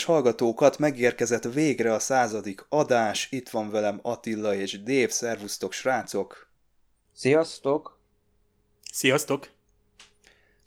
[0.00, 6.50] Kedves hallgatókat, megérkezett végre a századik adás, itt van velem Attila és Dave, szervusztok srácok!
[7.12, 7.98] Sziasztok!
[8.92, 9.59] Sziasztok!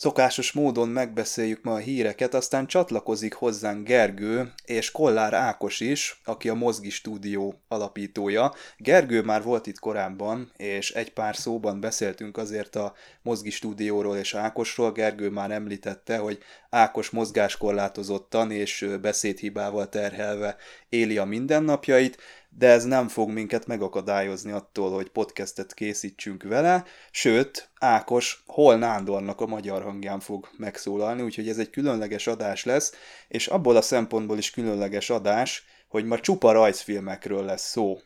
[0.03, 6.49] Szokásos módon megbeszéljük ma a híreket, aztán csatlakozik hozzánk Gergő és Kollár Ákos is, aki
[6.49, 8.53] a Mozgi Stúdió alapítója.
[8.77, 14.33] Gergő már volt itt korábban, és egy pár szóban beszéltünk azért a Mozgi Stúdióról és
[14.33, 14.91] Ákosról.
[14.91, 16.37] Gergő már említette, hogy
[16.69, 20.55] Ákos mozgáskorlátozottan és beszédhibával terhelve
[20.89, 22.17] éli a mindennapjait,
[22.57, 29.41] de ez nem fog minket megakadályozni attól, hogy podcastet készítsünk vele, sőt, Ákos Hol Nándornak
[29.41, 32.93] a magyar hangján fog megszólalni, úgyhogy ez egy különleges adás lesz,
[33.27, 37.99] és abból a szempontból is különleges adás, hogy ma csupa rajzfilmekről lesz szó.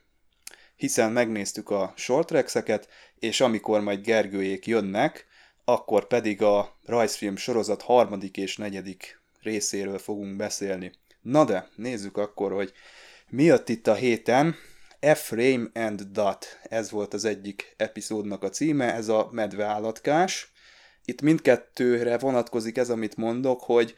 [0.75, 2.87] Hiszen megnéztük a shortrekseket,
[3.19, 5.25] és amikor majd Gergőjék jönnek,
[5.65, 10.91] akkor pedig a rajzfilm sorozat harmadik és negyedik részéről fogunk beszélni.
[11.21, 12.73] Na de, nézzük akkor, hogy
[13.29, 14.55] mi jött itt a héten?
[15.13, 20.51] F-Frame and Dot, ez volt az egyik epizódnak a címe, ez a medveállatkás.
[21.05, 23.95] Itt mindkettőre vonatkozik ez, amit mondok, hogy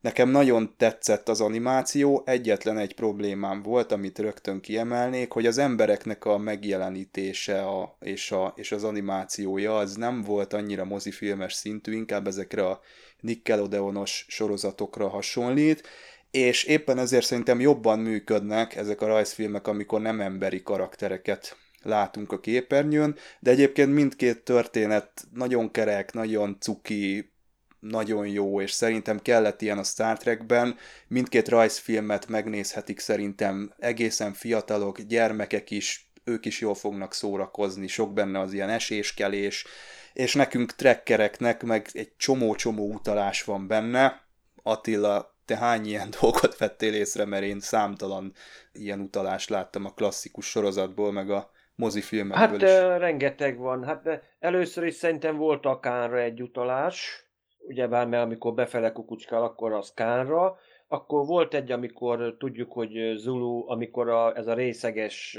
[0.00, 6.24] nekem nagyon tetszett az animáció, egyetlen egy problémám volt, amit rögtön kiemelnék, hogy az embereknek
[6.24, 12.26] a megjelenítése a, és, a, és az animációja az nem volt annyira mozifilmes szintű, inkább
[12.26, 12.80] ezekre a
[13.20, 15.88] Nickelodeonos sorozatokra hasonlít,
[16.30, 22.40] és éppen ezért szerintem jobban működnek ezek a rajzfilmek, amikor nem emberi karaktereket látunk a
[22.40, 27.32] képernyőn, de egyébként mindkét történet nagyon kerek, nagyon cuki,
[27.80, 30.76] nagyon jó, és szerintem kellett ilyen a Star Trekben.
[31.08, 38.40] Mindkét rajzfilmet megnézhetik szerintem egészen fiatalok, gyermekek is, ők is jól fognak szórakozni, sok benne
[38.40, 39.66] az ilyen eséskelés,
[40.12, 44.26] és nekünk trekkereknek meg egy csomó-csomó utalás van benne.
[44.62, 48.32] Attila te hány ilyen dolgot vettél észre, mert én számtalan
[48.72, 52.68] ilyen utalást láttam a klasszikus sorozatból, meg a mozifilmekből hát, is.
[52.68, 53.84] Hát rengeteg van.
[53.84, 57.26] Hát először is szerintem volt a Kánra egy utalás,
[57.58, 60.58] ugyebár mert amikor befele kukucskál, akkor az Kánra.
[60.88, 65.38] Akkor volt egy, amikor tudjuk, hogy Zulu, amikor a, ez a részeges,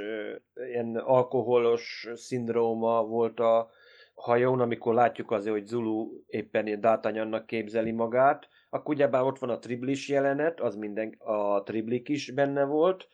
[0.72, 3.69] ilyen alkoholos szindróma volt a
[4.16, 9.50] hajón, amikor látjuk azért, hogy Zulu éppen ilyen dátanyannak képzeli magát, akkor ugyebár ott van
[9.50, 13.07] a triblis jelenet, az minden, a triblik is benne volt.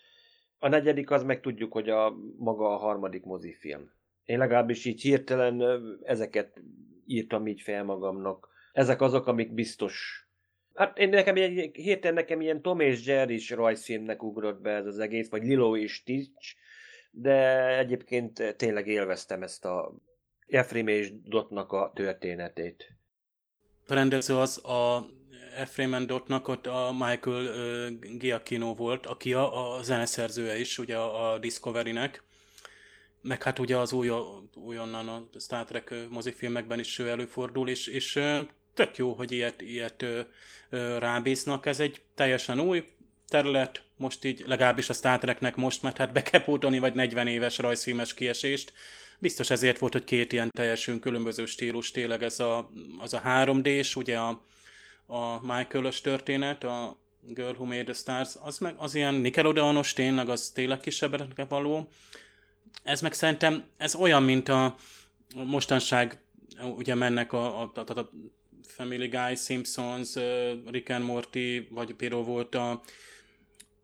[0.60, 3.92] A negyedik az meg tudjuk, hogy a maga a harmadik mozifilm.
[4.24, 5.62] Én legalábbis így hirtelen
[6.04, 6.62] ezeket
[7.06, 8.48] írtam így fel magamnak.
[8.74, 10.26] Ezek azok, amik biztos.
[10.74, 14.86] Hát én nekem ilyen, hirtelen nekem ilyen Tom és Jerry is rajzfilmnek ugrott be ez
[14.86, 16.56] az egész, vagy Lilo és Stitch,
[17.12, 19.94] de egyébként tényleg élveztem ezt a
[20.48, 22.96] Efrim és Dotnak a történetét.
[23.88, 25.06] A rendező az a
[25.56, 31.38] Ephraim Dotnak ott a Michael Giacchino volt, aki a, a zeneszerzője is, ugye a, a
[31.38, 32.24] Discovery-nek.
[33.22, 34.12] Meg hát ugye az új,
[34.54, 38.20] újonnan a Star Trek mozifilmekben is előfordul, és, és
[38.74, 40.06] tök jó, hogy ilyet, ilyet
[41.00, 41.66] rábíznak.
[41.66, 42.84] Ez egy teljesen új
[43.28, 47.28] terület, most így legalábbis a Star Treknek most, mert hát be kell pótolni vagy 40
[47.28, 48.74] éves rajzfilmes kiesést.
[49.20, 53.96] Biztos ezért volt, hogy két ilyen teljesen különböző stílus, tényleg ez a, az a 3D-s,
[53.96, 54.44] ugye a,
[55.06, 60.30] a Michael-ös történet, a Girl Who Made the Stars, az meg az ilyen Nickelodeonos, tényleg
[60.30, 61.88] az tényleg kisebbre való.
[62.84, 64.76] Ez meg szerintem, ez olyan, mint a
[65.36, 66.20] mostanság,
[66.76, 68.10] ugye mennek a, a, a, a
[68.68, 70.14] Family Guy, Simpsons,
[70.66, 72.82] Rick and Morty, vagy például volt a,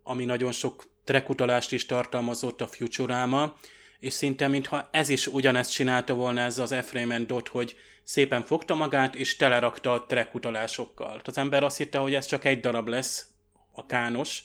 [0.04, 3.58] ami nagyon sok trekutalást is tartalmazott a Futurama,
[4.00, 7.76] és szinte mintha ez is ugyanezt csinálta volna ez az Ephraim Dot, hogy
[8.12, 11.22] szépen fogta magát, és telerakta a track utalásokkal.
[11.24, 13.28] Az ember azt hitte, hogy ez csak egy darab lesz,
[13.72, 14.44] a kános,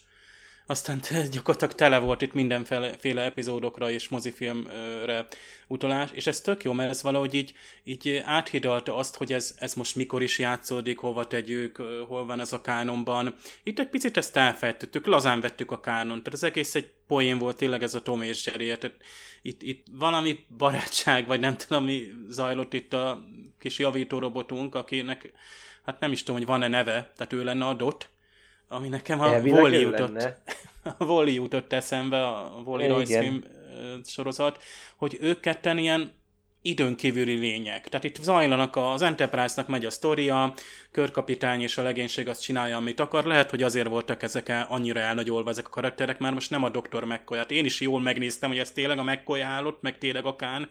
[0.67, 5.27] aztán gyakorlatilag tele volt itt mindenféle epizódokra és mozifilmre
[5.67, 7.53] utalás, és ez tök jó, mert ez valahogy így,
[7.85, 11.77] így áthidalta azt, hogy ez, ez most mikor is játszódik, hova tegyük,
[12.09, 13.35] hol van ez a kánonban.
[13.63, 17.57] Itt egy picit ezt elfejtettük, lazán vettük a kánon, tehát az egész egy poén volt
[17.57, 18.97] tényleg ez a Tom és Jerry, tehát
[19.43, 23.25] itt, itt valami barátság, vagy nem tudom, mi zajlott itt a
[23.59, 25.33] kis javító robotunk, akinek,
[25.85, 28.09] hát nem is tudom, hogy van-e neve, tehát ő lenne adott,
[28.69, 30.39] ami nekem a Wally jutott,
[30.99, 33.45] a Wally jutott eszembe, a Wally rajzfilm
[34.05, 34.63] sorozat,
[34.97, 36.13] hogy ők ketten ilyen
[36.67, 37.89] időnkívüli lények.
[37.89, 40.55] Tehát itt zajlanak, az Enterprise-nak megy a sztoria,
[40.91, 43.25] körkapitány és a legénység azt csinálja, amit akar.
[43.25, 47.05] Lehet, hogy azért voltak ezek annyira elnagyolva ezek a karakterek, mert most nem a Dr.
[47.05, 47.51] mccoy -t.
[47.51, 50.69] Én is jól megnéztem, hogy ez tényleg a McCoy állott, meg tényleg a Kán.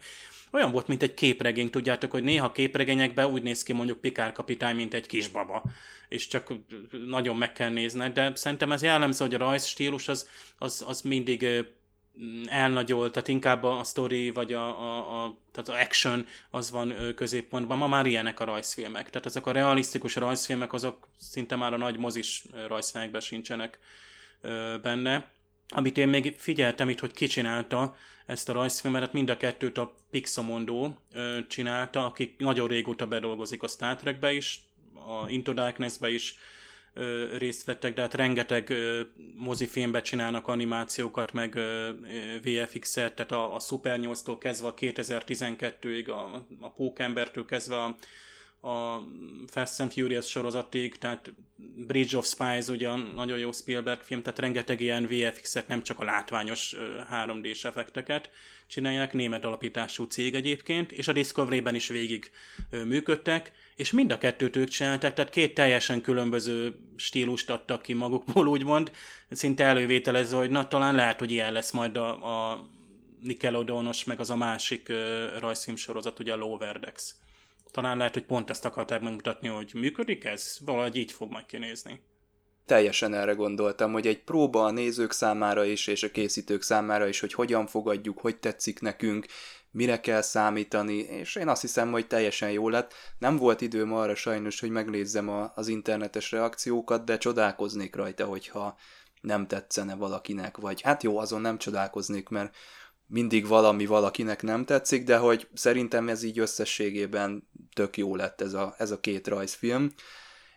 [0.56, 4.76] Olyan volt, mint egy képregény, tudjátok, hogy néha képregényekben úgy néz ki mondjuk Pikár kapitány,
[4.76, 5.62] mint egy kisbaba
[6.08, 6.52] és csak
[7.06, 11.46] nagyon meg kell nézned, de szerintem ez jellemző, hogy a rajzstílus az, az, az mindig
[12.46, 17.78] elnagyolt, tehát inkább a story vagy a, a, a, tehát a action az van középpontban.
[17.78, 19.10] Ma már ilyenek a rajzfilmek.
[19.10, 23.78] Tehát ezek a realisztikus rajzfilmek azok szinte már a nagy mozis rajzfilmekben sincsenek
[24.82, 25.30] benne.
[25.68, 29.94] Amit én még figyeltem itt, hogy ki csinálta ezt a rajzfilmet, mind a kettőt a
[30.10, 30.92] Pixomondo
[31.48, 34.60] csinálta, akik nagyon régóta bedolgozik a Star Trekbe is,
[34.94, 36.34] a Into Darkness-be is
[36.94, 39.00] ö, részt vettek, de hát rengeteg ö,
[39.34, 41.90] mozifilmbe csinálnak animációkat, meg ö,
[42.42, 47.96] VFX-et, tehát a, a Super 8-tól kezdve a 2012-ig, a, a Pókembertől kezdve a,
[48.66, 49.06] a
[49.46, 51.32] Fast and Furious sorozatig, tehát
[51.76, 56.04] Bridge of Spies, ugye nagyon jó Spielberg film, tehát rengeteg ilyen VFX-et, nem csak a
[56.04, 56.74] látványos
[57.12, 58.30] 3D-s effekteket
[58.66, 62.30] csinálják, német alapítású cég egyébként, és a Discovery-ben is végig
[62.70, 68.46] működtek, és mind a kettőt ők csinálták, tehát két teljesen különböző stílust adtak ki magukból,
[68.46, 68.90] úgymond,
[69.30, 72.68] szinte elővételező, hogy na talán lehet, hogy ilyen lesz majd a, a
[73.20, 74.96] Nickelodeonos, meg az a másik uh,
[75.38, 77.14] rajzfilm sorozat, ugye a Lower Decks.
[77.70, 82.00] Talán lehet, hogy pont ezt akarták megmutatni, hogy működik ez, valahogy így fog majd kinézni.
[82.66, 87.20] Teljesen erre gondoltam, hogy egy próba a nézők számára is, és a készítők számára is,
[87.20, 89.26] hogy hogyan fogadjuk, hogy tetszik nekünk,
[89.70, 92.94] mire kell számítani, és én azt hiszem, hogy teljesen jó lett.
[93.18, 98.76] Nem volt időm arra sajnos, hogy megnézzem a, az internetes reakciókat, de csodálkoznék rajta, hogyha
[99.20, 102.56] nem tetszene valakinek, vagy hát jó, azon nem csodálkoznék, mert
[103.06, 108.54] mindig valami valakinek nem tetszik, de hogy szerintem ez így összességében tök jó lett ez
[108.54, 109.92] a, ez a két rajzfilm.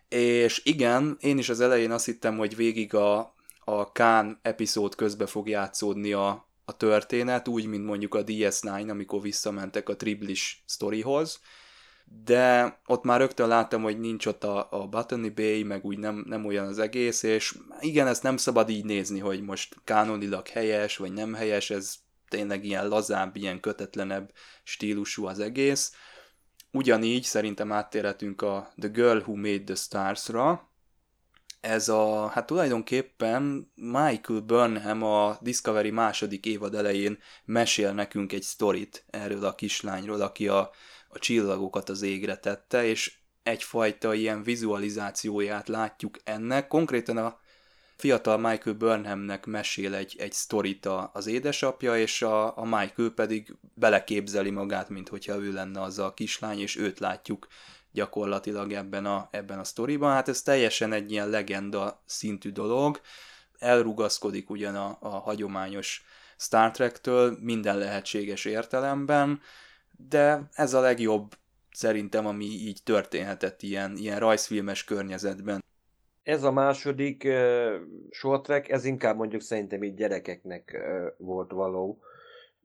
[0.08, 5.26] És igen, én is az elején azt hittem, hogy végig a, a Kán epizód közbe
[5.26, 11.40] fog játszódni a, a történet, úgy, mint mondjuk a DS9, amikor visszamentek a Triblis sztorihoz,
[12.24, 16.24] de ott már rögtön láttam, hogy nincs ott a, a Botany Bay, meg úgy nem,
[16.26, 20.96] nem olyan az egész, és igen, ezt nem szabad így nézni, hogy most kánonilag helyes,
[20.96, 21.94] vagy nem helyes, ez
[22.30, 24.32] tényleg ilyen lazább, ilyen kötetlenebb
[24.62, 25.92] stílusú az egész.
[26.72, 30.70] Ugyanígy szerintem áttérhetünk a The Girl Who Made the Stars-ra,
[31.60, 39.04] ez a, hát tulajdonképpen Michael Burnham a Discovery második évad elején mesél nekünk egy sztorit
[39.10, 40.70] erről a kislányról, aki a,
[41.08, 46.68] a csillagokat az égre tette, és egyfajta ilyen vizualizációját látjuk ennek.
[46.68, 47.38] Konkrétan a
[48.00, 54.50] fiatal Michael Burnhamnek mesél egy, egy sztorit az édesapja, és a, a Michael pedig beleképzeli
[54.50, 57.46] magát, mint hogyha ő lenne az a kislány, és őt látjuk
[57.92, 60.12] gyakorlatilag ebben a, ebben a sztoriban.
[60.12, 63.00] Hát ez teljesen egy ilyen legenda szintű dolog,
[63.58, 66.04] elrugaszkodik ugyan a, a hagyományos
[66.36, 69.40] Star Trek-től minden lehetséges értelemben,
[70.08, 71.36] de ez a legjobb
[71.72, 75.64] szerintem, ami így történhetett ilyen, ilyen rajzfilmes környezetben.
[76.22, 77.74] Ez a második uh,
[78.10, 82.00] short track, ez inkább mondjuk szerintem így gyerekeknek uh, volt való.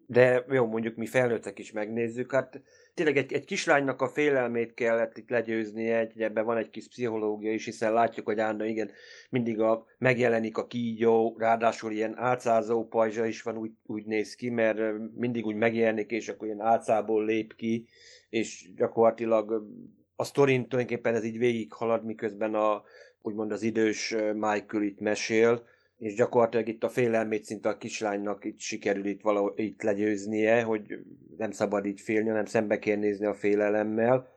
[0.07, 2.61] De jó, mondjuk mi felnőttek is megnézzük, hát
[2.93, 7.51] tényleg egy, egy kislánynak a félelmét kellett itt legyőznie, egy, ebben van egy kis pszichológia
[7.51, 8.91] is, hiszen látjuk, hogy Ánna igen,
[9.29, 14.49] mindig a, megjelenik a kígyó, ráadásul ilyen álcázó pajzsa is van, úgy, úgy néz ki,
[14.49, 14.79] mert
[15.15, 17.87] mindig úgy megjelenik, és akkor ilyen álcából lép ki,
[18.29, 19.67] és gyakorlatilag
[20.15, 22.83] a sztorin tulajdonképpen ez így végig halad, miközben a,
[23.25, 25.65] úgymond az idős Michael itt mesél,
[25.97, 30.99] és gyakorlatilag itt a félelmét szinte a kislánynak itt sikerül itt valahol itt legyőznie, hogy
[31.37, 34.27] nem szabad így félni, hanem szembe kell nézni a félelemmel.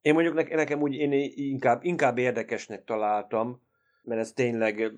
[0.00, 3.62] Én mondjuk nekem úgy én inkább, inkább érdekesnek találtam,
[4.02, 4.92] mert ez tényleg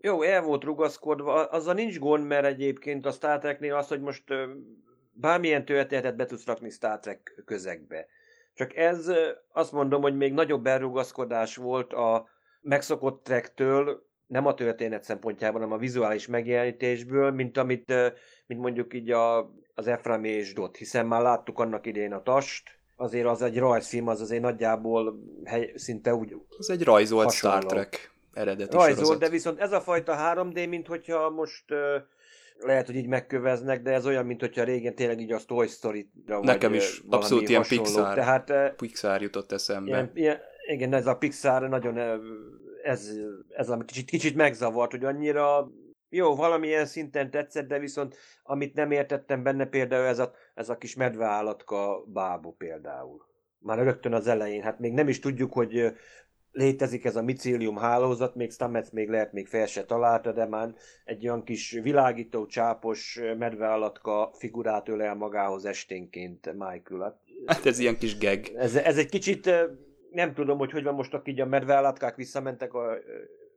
[0.00, 4.24] jó, el volt rugaszkodva, azzal nincs gond, mert egyébként a Star Treknél az, hogy most
[5.12, 8.06] bármilyen történetet be tudsz rakni Star Trek közegbe.
[8.54, 9.12] Csak ez
[9.52, 12.28] azt mondom, hogy még nagyobb elrugaszkodás volt a
[12.62, 17.94] megszokott trektől, nem a történet szempontjában, hanem a vizuális megjelenítésből, mint amit,
[18.46, 22.78] mint mondjuk így a, az Eframi és Dot, hiszen már láttuk annak idején a Tast,
[22.96, 27.56] azért az egy rajzfilm, az azért nagyjából hely, szinte úgy Az egy rajzolt hasonló.
[27.56, 29.18] Star Trek eredeti Rajzolt, sorozat.
[29.18, 31.64] de viszont ez a fajta 3D, mint hogyha most
[32.58, 36.40] lehet, hogy így megköveznek, de ez olyan, mint hogyha régen tényleg így a Toy Story-ra
[36.40, 39.90] Nekem is abszolút ilyen Pixar, Tehát, Pixar jutott eszembe.
[39.90, 41.98] Ilyen, ilyen, igen, ez a Pixar nagyon
[42.82, 43.10] ez,
[43.48, 45.70] ez a kicsit, kicsit megzavart, hogy annyira
[46.08, 50.76] jó, valamilyen szinten tetszett, de viszont amit nem értettem benne például ez a, ez a
[50.78, 53.26] kis medveállatka bábú például.
[53.58, 55.92] Már rögtön az elején, hát még nem is tudjuk, hogy
[56.50, 60.74] létezik ez a micélium hálózat, még Stamets még lehet még fel se találta, de már
[61.04, 67.20] egy olyan kis világító, csápos medveállatka figurát ölel magához esténként Michael.
[67.46, 68.52] Hát ez ilyen kis geg.
[68.56, 69.50] Ez, ez egy kicsit,
[70.12, 72.98] nem tudom, hogy hogy van most, így a medveállatkák visszamentek a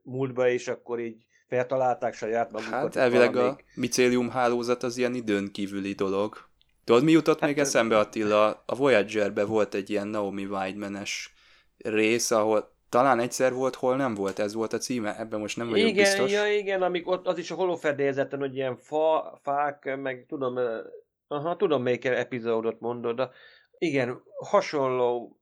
[0.02, 1.16] múltba, és akkor így
[1.48, 2.72] feltalálták saját magukat.
[2.72, 3.64] Hát elvileg valamelyik...
[3.66, 6.36] a micélium hálózat az ilyen időn kívüli dolog.
[6.84, 8.62] Tudod, mi jutott hát, még eszembe Attila?
[8.66, 11.34] A Voyager-be volt egy ilyen Naomi Weidman-es
[11.78, 15.68] rész, ahol talán egyszer volt, hol nem volt, ez volt a címe, ebben most nem
[15.68, 16.32] vagyok igen, biztos.
[16.32, 20.58] Ja, igen, amik ott, az is a holofedélzeten, hogy ilyen fa, fák, meg tudom,
[21.28, 23.30] aha, tudom melyik epizódot mondod, de
[23.78, 25.38] igen, hasonló,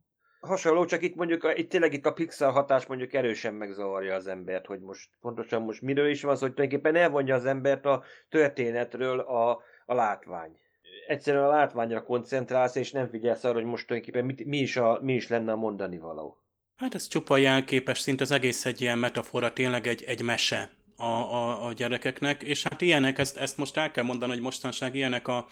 [0.46, 4.66] hasonló, csak itt mondjuk, itt tényleg itt a pixel hatás mondjuk erősen megzavarja az embert,
[4.66, 9.20] hogy most pontosan most miről is van szó, hogy tulajdonképpen elvonja az embert a történetről
[9.20, 10.58] a, a látvány.
[11.06, 14.98] Egyszerűen a látványra koncentrálsz, és nem figyelsz arra, hogy most tulajdonképpen mit, mi, is a,
[15.02, 16.38] mi is lenne a mondani való.
[16.76, 21.04] Hát ez csupa jelképes, szint az egész egy ilyen metafora, tényleg egy, egy mese a,
[21.04, 25.28] a, a gyerekeknek, és hát ilyenek, ezt, ezt most el kell mondani, hogy mostanság ilyenek
[25.28, 25.46] a,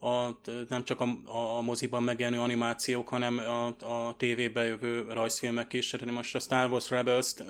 [0.00, 0.38] a,
[0.68, 1.08] nem csak a,
[1.56, 5.90] a moziban megjelenő animációk, hanem a, a tévébe jövő rajzfilmek is.
[5.90, 7.44] Tehát most a Star Wars Rebels-t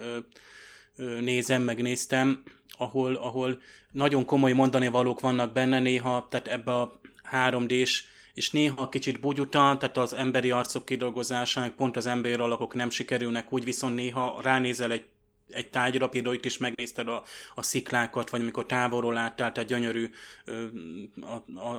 [1.20, 2.42] nézem, megnéztem,
[2.78, 3.60] ahol, ahol
[3.92, 7.00] nagyon komoly mondani valók vannak benne néha, tehát ebbe a
[7.32, 8.04] 3D-s
[8.34, 13.52] és néha kicsit bugyuta, tehát az emberi arcok kidolgozásának pont az emberi alakok nem sikerülnek,
[13.52, 15.04] úgy viszont néha ránézel egy
[15.52, 17.22] egy tárgyra, például itt is megnézted a,
[17.54, 20.10] a sziklákat, vagy amikor távolról láttál, tehát gyönyörű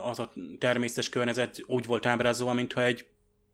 [0.03, 3.05] az a természetes környezet úgy volt ábrázolva, mintha egy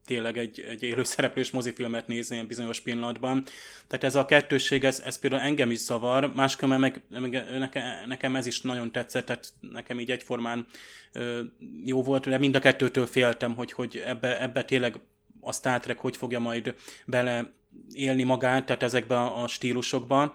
[0.07, 3.43] tényleg egy, egy élő szereplős mozifilmet nézni bizonyos pillanatban.
[3.87, 8.35] Tehát ez a kettősség, ez, ez például engem is zavar, máskülönben meg, meg nekem, nekem
[8.35, 10.67] ez is nagyon tetszett, tehát nekem így egyformán
[11.11, 11.41] ö,
[11.85, 14.99] jó volt, de mind a kettőtől féltem, hogy, hogy ebbe, ebbe tényleg
[15.41, 17.53] a Star Trek hogy fogja majd bele
[17.93, 20.33] élni magát, tehát ezekben a stílusokban.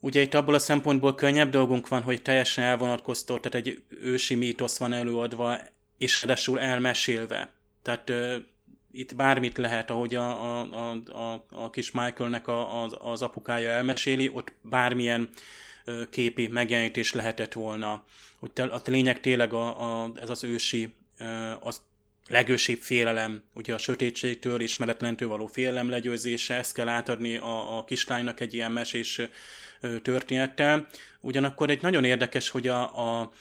[0.00, 4.78] Ugye itt abból a szempontból könnyebb dolgunk van, hogy teljesen elvonatkoztó, tehát egy ősi mítosz
[4.78, 5.58] van előadva,
[5.98, 7.50] és ráadásul elmesélve.
[7.82, 8.36] Tehát ö,
[8.92, 14.30] itt bármit lehet, ahogy a, a, a, a, kis Michaelnek a, a, az apukája elmeséli,
[14.32, 15.28] ott bármilyen
[15.84, 18.04] ö, képi megjelenítés lehetett volna.
[18.38, 21.82] Hogy a lényeg tényleg a, a, ez az ősi, ö, az
[22.28, 28.40] legősibb félelem, ugye a sötétségtől, ismeretlentől való félelem legyőzése, ezt kell átadni a, a kislánynak
[28.40, 29.20] egy ilyen mesés
[30.02, 30.86] történettel.
[31.20, 32.80] Ugyanakkor egy nagyon érdekes, hogy a,
[33.20, 33.32] a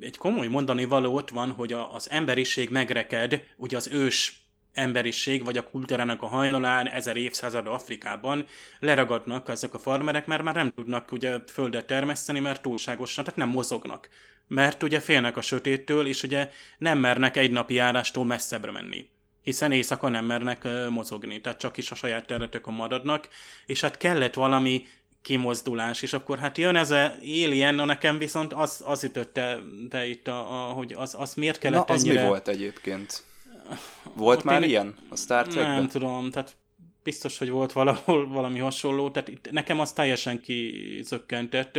[0.00, 4.42] egy komoly mondani való ott van, hogy a, az emberiség megreked, ugye az ős
[4.72, 8.46] emberiség, vagy a kultúrának a hajnalán ezer évszázad Afrikában
[8.78, 13.48] leragadnak ezek a farmerek, mert már nem tudnak ugye földet termeszteni, mert túlságosan, tehát nem
[13.48, 14.08] mozognak
[14.48, 19.12] mert ugye félnek a sötéttől, és ugye nem mernek egy napi járástól messzebbre menni
[19.44, 23.28] hiszen éjszaka nem mernek mozogni, tehát csak is a saját területekon maradnak,
[23.66, 24.86] és hát kellett valami
[25.22, 29.58] kimozdulás, és akkor hát jön ez a Alien, na nekem viszont az, az ütötte
[29.90, 32.22] te itt, a, a, hogy az, az miért kellett Na, az ennyire...
[32.22, 33.22] mi volt egyébként?
[34.14, 34.68] Volt Ott már én...
[34.68, 35.74] ilyen a Star Trekben?
[35.74, 36.56] Nem tudom, tehát
[37.04, 41.78] biztos, hogy volt valahol valami hasonló, tehát itt nekem az teljesen kizökkentett.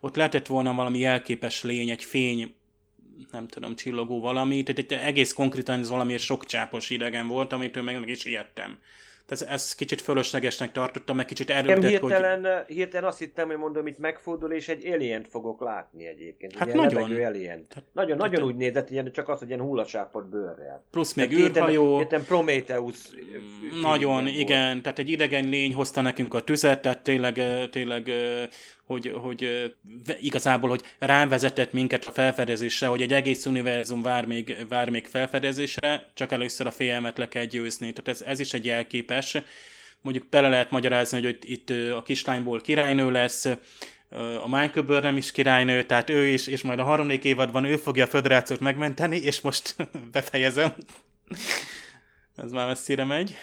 [0.00, 2.54] Ott lehetett volna valami jelképes lény, egy fény,
[3.30, 7.82] nem tudom, csillogó valami, tehát itt egész konkrétan ez valami sok csápos idegen volt, amitől
[7.82, 8.78] meg, meg is ijedtem.
[9.26, 12.74] Tehát ez kicsit fölöslegesnek tartottam, meg kicsit erőltet, hirtelen, hogy...
[12.74, 16.56] hirtelen azt hittem, hogy mondom, itt megfordul, és egy alien fogok látni egyébként.
[16.56, 17.02] Hát nagyon.
[17.02, 17.66] Alien.
[17.68, 20.84] Tehát, nagyon, tehát, nagyon úgy nézett, ilyen, csak az, hogy ilyen hullasápot bőrrel.
[20.90, 21.98] Plusz még űrhajó.
[21.98, 22.96] Értem Prometheus.
[23.82, 24.82] Nagyon, igen.
[24.82, 27.40] Tehát egy idegen lény hozta nekünk a tüzet, tehát tényleg,
[27.70, 28.10] tényleg
[28.86, 29.72] hogy, hogy
[30.20, 36.10] igazából, hogy rávezetett minket a felfedezésre, hogy egy egész univerzum vár még, vár még felfedezésre,
[36.14, 37.92] csak először a félelmet le kell győzni.
[37.92, 39.36] Tehát ez, ez is egy jelképes.
[40.00, 43.48] Mondjuk bele lehet magyarázni, hogy itt a kislányból királynő lesz,
[44.42, 48.04] a Michael nem is királynő, tehát ő is, és majd a harmadik évadban ő fogja
[48.04, 49.76] a föderációt megmenteni, és most
[50.12, 50.74] befejezem.
[52.36, 53.36] ez már messzire megy.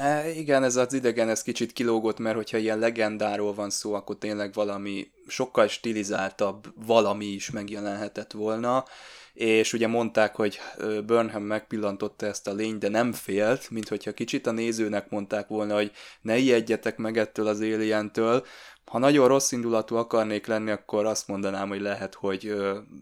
[0.00, 4.18] E, igen, ez az idegen, ez kicsit kilógott, mert hogyha ilyen legendáról van szó, akkor
[4.18, 8.84] tényleg valami sokkal stilizáltabb valami is megjelenhetett volna,
[9.32, 10.58] és ugye mondták, hogy
[11.06, 15.74] Burnham megpillantotta ezt a lényt, de nem félt, mint hogyha kicsit a nézőnek mondták volna,
[15.74, 15.90] hogy
[16.20, 18.46] ne ijedjetek meg ettől az alientől.
[18.84, 22.54] Ha nagyon rossz indulatú akarnék lenni, akkor azt mondanám, hogy lehet, hogy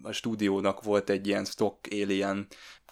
[0.02, 2.46] a stúdiónak volt egy ilyen stock alien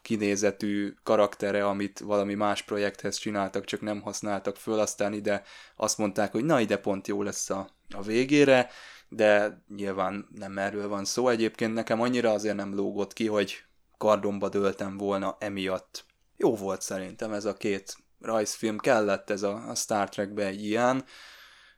[0.05, 5.43] kinézetű karaktere, amit valami más projekthez csináltak, csak nem használtak föl, aztán ide
[5.77, 8.71] azt mondták, hogy na ide pont jó lesz a, a végére,
[9.09, 11.29] de nyilván nem erről van szó.
[11.29, 13.65] Egyébként nekem annyira azért nem lógott ki, hogy
[13.99, 16.05] kardomba döltem volna emiatt.
[16.37, 21.05] Jó volt szerintem ez a két rajzfilm, kellett ez a, a Star Trekbe egy ilyen.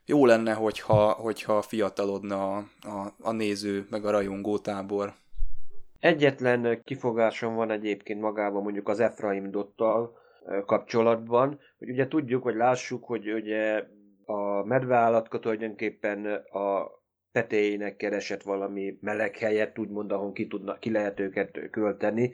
[0.05, 5.13] Jó lenne, hogyha, hogyha fiatalodna a, a, a néző, meg a rajongótábor.
[6.07, 10.17] Egyetlen kifogásom van egyébként magában mondjuk az Efraim Dottal
[10.65, 13.83] kapcsolatban, hogy ugye tudjuk, hogy lássuk, hogy ugye
[14.25, 16.91] a medveállatka tulajdonképpen a
[17.31, 22.33] petéjének keresett valami meleg helyet, úgymond, ahol ki, tudna, ki lehet őket költeni.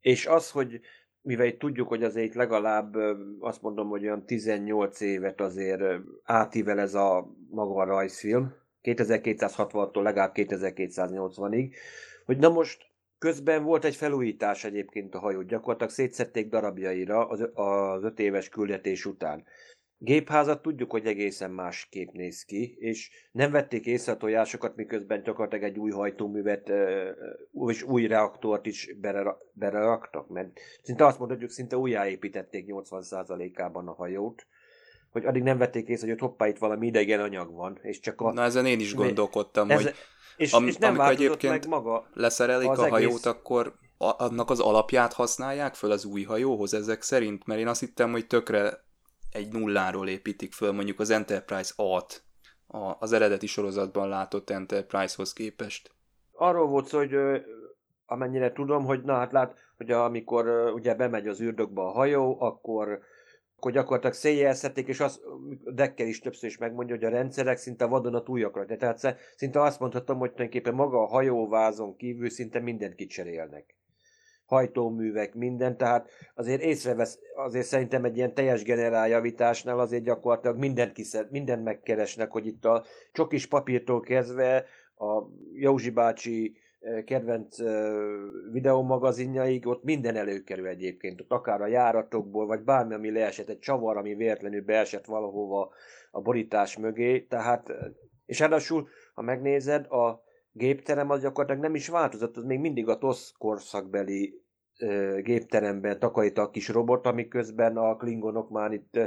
[0.00, 0.80] És az, hogy
[1.22, 2.94] mivel itt tudjuk, hogy azért legalább
[3.40, 5.82] azt mondom, hogy olyan 18 évet azért
[6.24, 11.74] átível ez a maga a rajzfilm, 2260-tól legalább 2280-ig,
[12.24, 12.87] hogy na most
[13.18, 19.06] közben volt egy felújítás egyébként a hajót, gyakorlatilag szétszették darabjaira az, az öt éves küldetés
[19.06, 19.44] után.
[20.00, 25.64] Gépházat tudjuk, hogy egészen másképp néz ki, és nem vették észre a tojásokat, miközben gyakorlatilag
[25.64, 26.72] egy új hajtóművet
[27.66, 28.94] és új reaktort is
[29.52, 34.46] beleraktak, mert szinte azt mondhatjuk, szinte újjáépítették 80%-ában a hajót,
[35.12, 38.20] hogy addig nem vették észre, hogy ott hoppá, itt valami idegen anyag van, és csak
[38.20, 38.32] a...
[38.32, 39.94] Na ezen én is gondolkodtam, ez, hogy
[40.36, 43.26] és, am, és nem amikor egyébként meg maga leszerelik a hajót, egész...
[43.26, 48.10] akkor annak az alapját használják föl az új hajóhoz ezek szerint, mert én azt hittem,
[48.10, 48.84] hogy tökre
[49.30, 52.22] egy nulláról építik föl mondjuk az Enterprise A-t
[52.98, 55.90] az eredeti sorozatban látott Enterprise-hoz képest.
[56.32, 57.16] Arról volt szó, hogy
[58.06, 63.00] amennyire tudom, hogy na hát lát, hogy amikor ugye bemegy az űrdökbe a hajó, akkor
[63.58, 65.20] akkor gyakorlatilag széjjelezhetik, és az
[65.64, 68.22] Dekker is többször is megmondja, hogy a rendszerek szinte vadon a
[68.66, 73.76] Tehát szinte azt mondhatom, hogy tulajdonképpen maga a hajóvázon kívül szinte mindent kicserélnek.
[74.46, 81.30] Hajtóművek, minden, tehát azért észrevesz, azért szerintem egy ilyen teljes generáljavításnál azért gyakorlatilag mindent, kiszed,
[81.30, 84.64] mindent megkeresnek, hogy itt a csokis papírtól kezdve
[84.96, 86.56] a Józsi bácsi
[87.04, 87.56] kedvenc
[88.52, 93.96] videómagazinjaig, ott minden előkerül egyébként, ott akár a járatokból, vagy bármi, ami leesett, egy csavar,
[93.96, 95.72] ami véletlenül beesett valahova
[96.10, 97.72] a borítás mögé, tehát,
[98.26, 102.98] és ráadásul, ha megnézed, a gépterem az gyakorlatilag nem is változott, az még mindig a
[102.98, 104.42] TOSZ korszakbeli
[105.22, 108.98] gépteremben takarít a kis robot, amiközben a klingonok már itt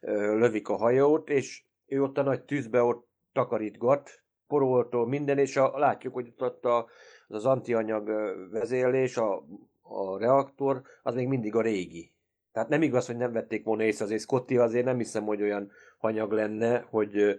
[0.00, 4.10] lövik a hajót, és ő ott a nagy tűzbe ott takarítgat,
[4.46, 6.88] poroltól minden, és a, látjuk, hogy ott a,
[7.30, 8.10] az, az antianyag
[8.50, 9.44] vezérlés, a,
[9.80, 12.12] a reaktor, az még mindig a régi.
[12.52, 15.70] Tehát nem igaz, hogy nem vették volna észre, azért Scotty azért nem hiszem, hogy olyan
[15.98, 17.38] hanyag lenne, hogy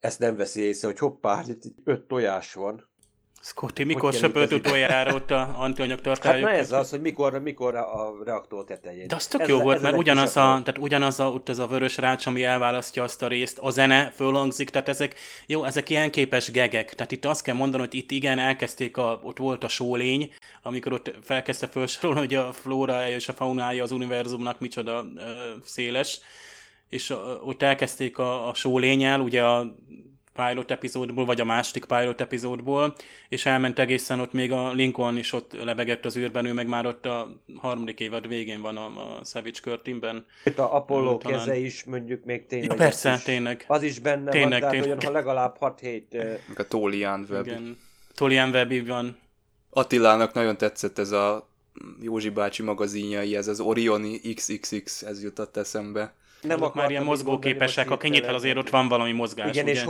[0.00, 2.88] ezt nem veszi észre, hogy hoppá, itt öt tojás van.
[3.48, 6.48] Scotty, mikor söpölt utoljára ott a antianyag tartályok?
[6.48, 9.08] Hát na ez az, hogy mikor, mikor a reaktor tetején.
[9.08, 11.58] De az tök ez jó a, volt, mert ugyanaz a, tehát ugyanaz a, ott ez
[11.58, 15.14] a vörös rács, ami elválasztja azt a részt, a zene fölhangzik, tehát ezek,
[15.46, 16.94] jó, ezek ilyen képes gegek.
[16.94, 20.32] Tehát itt azt kell mondani, hogy itt igen, elkezdték, a, ott volt a sólény,
[20.62, 25.20] amikor ott felkezdte felsorolni, hogy a flórája és a faunája az univerzumnak micsoda ö,
[25.64, 26.20] széles,
[26.88, 29.74] és ott elkezdték a, a sólényel, ugye a
[30.44, 32.94] pilot epizódból, vagy a második pilot epizódból,
[33.28, 36.86] és elment egészen ott még a Lincoln is ott lebegett az űrben, ő meg már
[36.86, 40.26] ott a harmadik évad végén van a, a Savage Curtinben.
[40.44, 41.38] Itt a Apollo talán.
[41.38, 42.70] keze is mondjuk még tényleg.
[42.70, 43.64] Ja, persze, is, tényleg.
[43.66, 44.88] Az is benne tényleg, van, tehát tényleg.
[44.88, 46.38] olyan, ha legalább 6-7...
[46.56, 47.46] A Tolian Web.
[47.46, 47.78] Igen.
[48.14, 49.18] Tolian Web van.
[49.70, 51.48] Attilának nagyon tetszett ez a
[52.00, 57.88] Józsi bácsi magazinjai, ez az Orion XXX, ez jutott eszembe nem Azok már ilyen mozgóképesek,
[57.88, 59.50] ha kinyitva azért ott van valami mozgás.
[59.50, 59.72] Igen, ugye?
[59.72, 59.84] és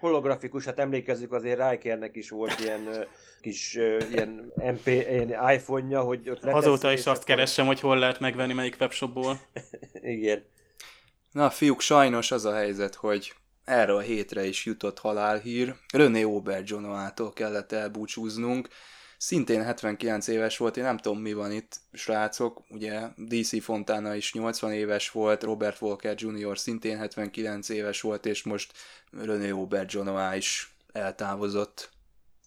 [0.00, 3.06] holografikus, hát emlékezzük azért Rikernek is volt ilyen
[3.40, 3.74] kis
[4.12, 8.76] ilyen, MP, ilyen iPhone-ja, hogy ott Azóta is azt keresem, hogy hol lehet megvenni melyik
[8.80, 9.40] webshopból.
[10.02, 10.44] Igen.
[11.32, 15.74] Na fiúk, sajnos az a helyzet, hogy erre a hétre is jutott halálhír.
[15.92, 18.68] René Auberjonoától kellett elbúcsúznunk
[19.18, 24.32] szintén 79 éves volt, én nem tudom mi van itt, srácok, ugye DC Fontana is
[24.32, 26.58] 80 éves volt, Robert Walker Jr.
[26.58, 28.72] szintén 79 éves volt, és most
[29.12, 31.90] René Auberjonois is eltávozott.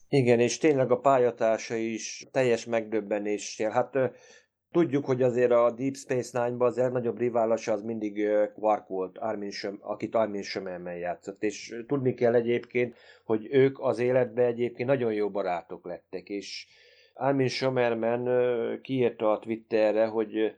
[0.10, 3.72] Igen, és tényleg a pályatársa is teljes megdöbbenéssel.
[3.72, 3.94] Hát
[4.72, 9.52] Tudjuk, hogy azért a Deep Space Nine-ban az legnagyobb riválása az mindig Quark volt, Armin
[9.52, 15.14] Söm, akit Armin Sömermen játszott, és tudni kell egyébként, hogy ők az életben egyébként nagyon
[15.14, 16.68] jó barátok lettek, és
[17.14, 18.28] Armin Sömermen
[18.82, 20.56] kiírta a Twitterre, hogy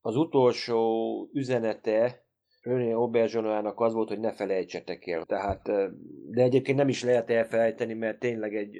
[0.00, 2.24] az utolsó üzenete
[2.62, 5.24] René Aubergeonának az volt, hogy ne felejtsetek el.
[5.24, 5.62] Tehát,
[6.30, 8.78] de egyébként nem is lehet elfelejteni, mert tényleg egy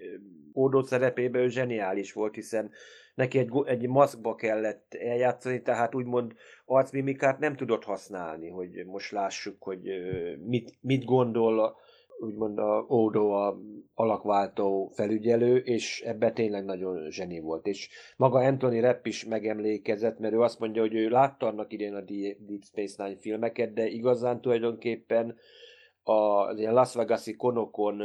[0.55, 2.71] ódó szerepében ő zseniális volt, hiszen
[3.15, 6.33] neki egy, egy maszkba kellett eljátszani, tehát úgymond
[6.65, 9.81] arcmimikát nem tudott használni, hogy most lássuk, hogy
[10.47, 11.77] mit, mit gondol
[12.21, 13.59] úgymond a Odo a
[13.95, 17.67] alakváltó felügyelő, és ebben tényleg nagyon zseni volt.
[17.67, 21.95] És maga Anthony Rapp is megemlékezett, mert ő azt mondja, hogy ő látta annak idén
[21.95, 25.37] a Deep Space Nine filmeket, de igazán tulajdonképpen
[26.03, 28.03] az ilyen Las Vegas-i konokon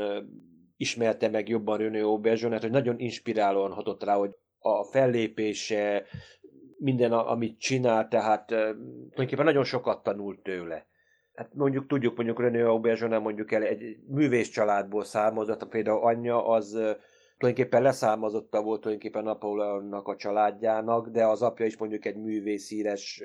[0.79, 6.03] ismerte meg jobban René Aubergeonát, hogy nagyon inspirálóan hatott rá, hogy a fellépése,
[6.77, 10.87] minden, amit csinál, tehát tulajdonképpen nagyon sokat tanult tőle.
[11.33, 16.69] Hát mondjuk tudjuk, mondjuk René Aubergeon mondjuk el egy művész családból származott, például anyja az
[17.37, 23.23] tulajdonképpen leszármazotta volt tulajdonképpen Napóleonnak a családjának, de az apja is mondjuk egy művész híres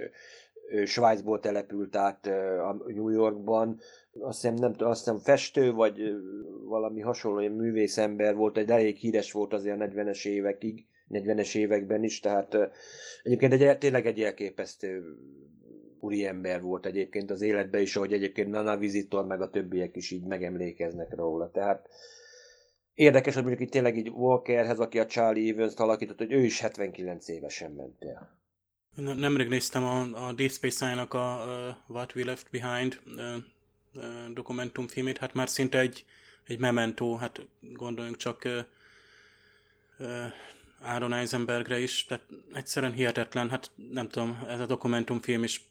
[0.85, 2.27] Svájcból települt át
[2.61, 3.81] a New Yorkban,
[4.21, 6.01] azt hiszem, nem, azt hiszem festő, vagy
[6.65, 12.03] valami hasonló ilyen művészember volt, egy elég híres volt azért a 40-es évekig, 40-es években
[12.03, 12.57] is, tehát
[13.23, 15.03] egyébként egy, tényleg egy elképesztő
[16.11, 20.27] ember volt egyébként az életben is, ahogy egyébként Nana Visitor meg a többiek is így
[20.27, 21.51] megemlékeznek róla.
[21.51, 21.89] Tehát
[22.95, 26.61] érdekes, hogy mondjuk itt tényleg így Walkerhez, aki a Charlie Evans-t alakított, hogy ő is
[26.61, 28.44] 79 évesen ment el.
[28.95, 33.37] Nemrég néztem a, a Deep Space Nine-nak a uh, What We Left Behind uh,
[33.95, 36.05] uh, dokumentumfilmét, hát már szinte egy,
[36.45, 38.59] egy memento, hát gondoljunk csak uh,
[39.99, 40.33] uh,
[40.81, 45.67] Aaron Eisenbergre is, tehát egyszerűen hihetetlen, hát nem tudom, ez a dokumentumfilm is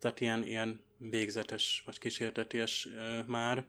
[0.00, 2.88] tehát ilyen, ilyen végzetes vagy kísérteties
[3.26, 3.64] már.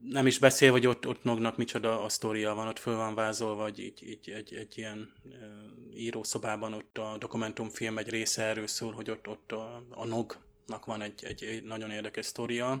[0.00, 3.62] Nem is beszél, hogy ott, ott Nognak micsoda a sztoria van, ott föl van vázolva,
[3.62, 5.32] vagy így, így egy, egy ilyen uh,
[5.96, 11.02] írószobában ott a dokumentumfilm egy része erről szól, hogy ott, ott a, a Nognak van
[11.02, 12.80] egy, egy, egy nagyon érdekes sztoria.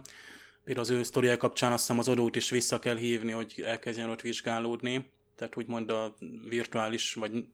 [0.64, 4.10] Például az ő sztoria kapcsán azt hiszem az odót is vissza kell hívni, hogy elkezdjen
[4.10, 5.10] ott vizsgálódni.
[5.36, 6.14] Tehát úgymond a
[6.48, 7.44] virtuális, vagy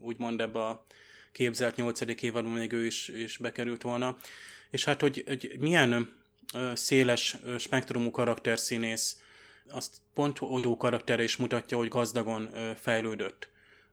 [0.00, 0.84] úgymond ebbe a
[1.32, 4.16] képzelt nyolcadik évadban még ő is, is bekerült volna.
[4.70, 6.16] És hát, hogy, hogy milyen
[6.74, 9.16] széles spektrumú karakterszínész,
[9.70, 13.48] azt pont Odo karaktere is mutatja, hogy gazdagon fejlődött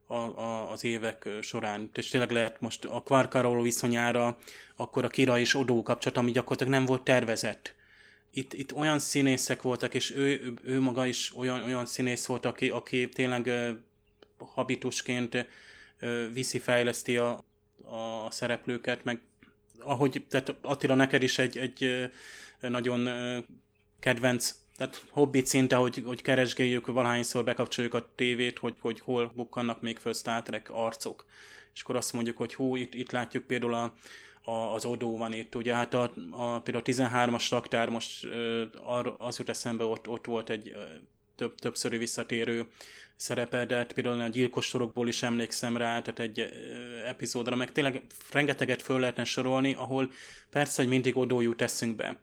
[0.07, 1.89] a, a, az évek során.
[1.93, 4.37] És tényleg lehet most a Quark viszonyára,
[4.75, 7.75] akkor a Kira és Odo kapcsolat, ami gyakorlatilag nem volt tervezett.
[8.31, 12.69] Itt, itt olyan színészek voltak, és ő, ő maga is olyan, olyan színész volt, aki,
[12.69, 13.51] aki tényleg
[14.37, 15.47] habitusként
[16.33, 17.43] viszi, fejleszti a,
[18.25, 19.21] a szereplőket, meg
[19.79, 22.09] ahogy, tehát Attila, neked is egy, egy
[22.69, 23.09] nagyon
[23.99, 29.81] kedvenc, tehát hobbit szinte, hogy, hogy keresgéljük, valahányszor bekapcsoljuk a tévét, hogy, hogy hol bukkannak
[29.81, 31.25] még föl Star Trek arcok.
[31.73, 33.93] És akkor azt mondjuk, hogy hú, itt, itt látjuk például a,
[34.51, 38.27] a, az Odó van itt, ugye hát a, a, például a 13-as raktár most
[39.17, 40.75] az jut eszembe, ott, ott volt egy
[41.35, 42.67] több, többszörű visszatérő
[43.15, 46.39] szerepe, de hát például a gyilkos sorokból is emlékszem rá, tehát egy
[47.05, 48.01] epizódra, meg tényleg
[48.31, 50.11] rengeteget föl lehetne sorolni, ahol
[50.49, 52.19] persze, hogy mindig odó jut eszünkbe.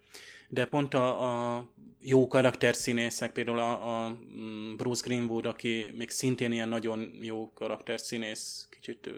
[0.52, 1.66] De pont a, a
[2.00, 8.66] jó karakterszínészek, például a, a mm, Bruce Greenwood, aki még szintén ilyen nagyon jó karakterszínész,
[8.70, 9.10] kicsit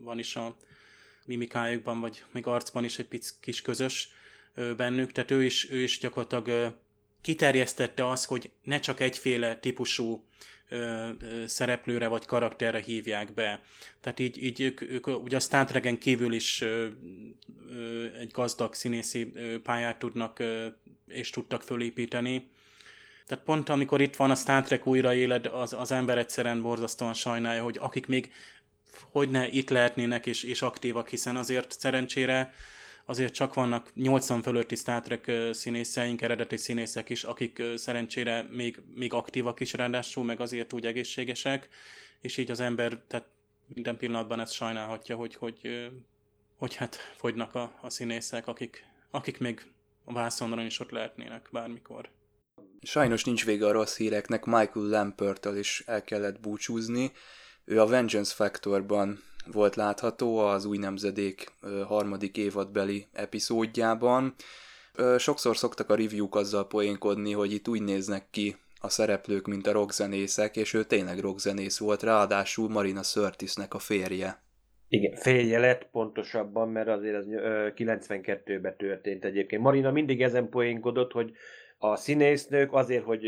[0.00, 0.56] van is a
[1.26, 4.08] mimikájukban, vagy még arcban is egy pic, kis közös
[4.76, 6.76] bennük, tehát ő is, ő is gyakorlatilag
[7.20, 10.24] kiterjesztette azt, hogy ne csak egyféle típusú
[11.46, 13.60] szereplőre vagy karakterre hívják be.
[14.00, 16.86] Tehát így, így ők, ők ugye a Star Trek-en kívül is ö,
[17.70, 20.66] ö, egy gazdag színészi ö, pályát tudnak ö,
[21.08, 22.50] és tudtak fölépíteni.
[23.26, 27.62] Tehát pont amikor itt van a Star Trek újraéled, az, az ember egyszerűen borzasztóan sajnálja,
[27.62, 28.32] hogy akik még
[29.10, 32.54] hogy ne itt lehetnének és, és aktívak, hiszen azért szerencsére
[33.04, 39.12] azért csak vannak 80 fölötti Star Trek színészeink, eredeti színészek is, akik szerencsére még, még
[39.12, 41.68] aktívak is ráadásul, meg azért úgy egészségesek,
[42.20, 43.26] és így az ember tehát
[43.66, 45.90] minden pillanatban ezt sajnálhatja, hogy, hogy,
[46.56, 49.66] hogy hát fogynak a, a színészek, akik, akik még
[50.04, 52.08] a vászonra is ott lehetnének bármikor.
[52.82, 57.12] Sajnos nincs vége a rossz híreknek, Michael Lampertől is el kellett búcsúzni.
[57.64, 61.52] Ő a Vengeance Factorban volt látható az új nemzedék
[61.86, 64.34] harmadik évadbeli epizódjában.
[65.18, 69.72] Sokszor szoktak a review azzal poénkodni, hogy itt úgy néznek ki a szereplők, mint a
[69.72, 74.42] rockzenészek, és ő tényleg rockzenész volt, ráadásul Marina Sörtisnek a férje.
[74.88, 77.24] Igen, félje lett pontosabban, mert azért ez
[77.76, 79.62] 92-ben történt egyébként.
[79.62, 81.32] Marina mindig ezen poénkodott, hogy
[81.78, 83.22] a színésznők azért, hogy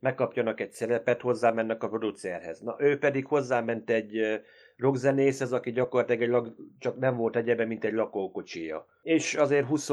[0.00, 2.60] megkapjanak egy szerepet, hozzámennek a producerhez.
[2.60, 4.40] Na, ő pedig hozzáment egy
[4.82, 8.86] rockzenészhez, aki gyakorlatilag egy, csak nem volt egyebe, mint egy lakókocsija.
[9.02, 9.90] És azért 20,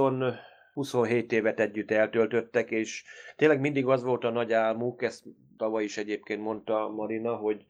[0.74, 3.04] 27 évet együtt eltöltöttek, és
[3.36, 5.24] tényleg mindig az volt a nagy álmuk, ezt
[5.58, 7.66] tavaly is egyébként mondta Marina, hogy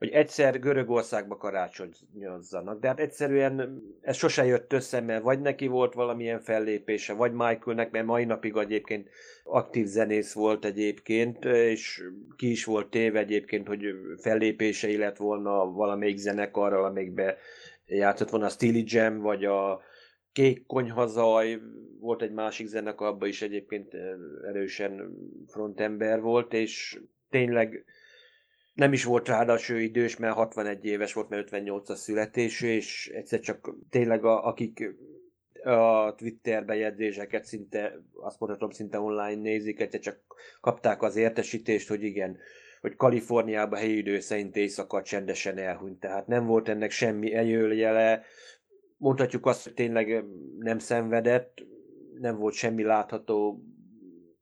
[0.00, 2.80] hogy egyszer Görögországba karácsonyozzanak.
[2.80, 7.90] De hát egyszerűen ez sose jött össze, mert vagy neki volt valamilyen fellépése, vagy Michaelnek,
[7.90, 9.08] mert mai napig egyébként
[9.44, 12.02] aktív zenész volt egyébként, és
[12.36, 13.84] ki is volt téve egyébként, hogy
[14.20, 17.36] fellépései lett volna valamelyik zenekarral, amelyikbe
[17.86, 19.80] játszott volna a Steely Jam, vagy a
[20.32, 21.60] Kék Konyhazaj,
[21.98, 23.94] volt egy másik zenekar, abban is egyébként
[24.48, 27.84] erősen frontember volt, és tényleg
[28.74, 33.74] nem is volt ráadásul idős, mert 61 éves volt, mert 58-as születésű, és egyszer csak
[33.90, 34.94] tényleg a, akik
[35.64, 40.20] a Twitter bejegyzéseket szinte, azt mondhatom, szinte online nézik, egyszer csak
[40.60, 42.38] kapták az értesítést, hogy igen,
[42.80, 48.22] hogy Kaliforniában helyi idő szerint éjszaka csendesen elhunyt, tehát nem volt ennek semmi eljöljele,
[48.96, 50.24] mondhatjuk azt, hogy tényleg
[50.58, 51.64] nem szenvedett,
[52.20, 53.64] nem volt semmi látható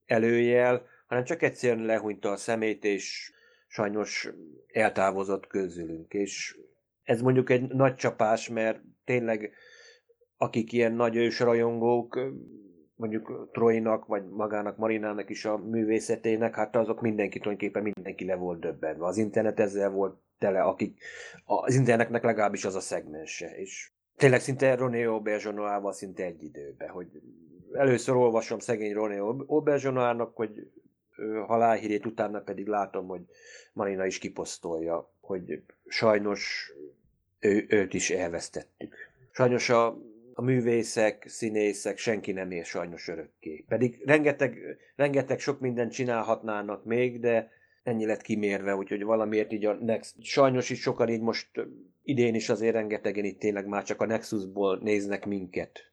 [0.07, 3.33] előjel, hanem csak egyszerűen lehúnyta a szemét, és
[3.69, 4.31] sajnos
[4.73, 6.59] eltávozott közülünk, és
[7.03, 9.53] ez mondjuk egy nagy csapás, mert tényleg
[10.37, 12.19] akik ilyen nagy ősrajongók,
[12.95, 18.61] mondjuk Troinak, vagy magának Marinának is a művészetének, hát azok mindenki tulajdonképpen mindenki le volt
[18.61, 19.07] döbbenve.
[19.07, 21.03] Az internet ezzel volt tele, akik
[21.45, 27.07] az internetnek legalábbis az a szegmense, és tényleg szinte René Aubergenoával szinte egy időben, hogy
[27.73, 30.71] először olvasom szegény René Aubergenoának, hogy
[31.47, 33.21] halálhírét, utána pedig látom, hogy
[33.73, 36.73] Marina is kiposztolja, hogy sajnos
[37.41, 38.95] ő, őt is elvesztettük.
[39.31, 39.87] Sajnos a,
[40.33, 43.65] a művészek, színészek, senki nem ér sajnos örökké.
[43.69, 44.59] Pedig rengeteg,
[44.97, 47.51] rengeteg sok mindent csinálhatnának még, de
[47.83, 51.49] ennyi lett kimérve, úgyhogy valamiért így a Next, sajnos is sokan így most
[52.03, 55.88] idén is azért rengetegen itt tényleg már csak a Nexusból néznek minket.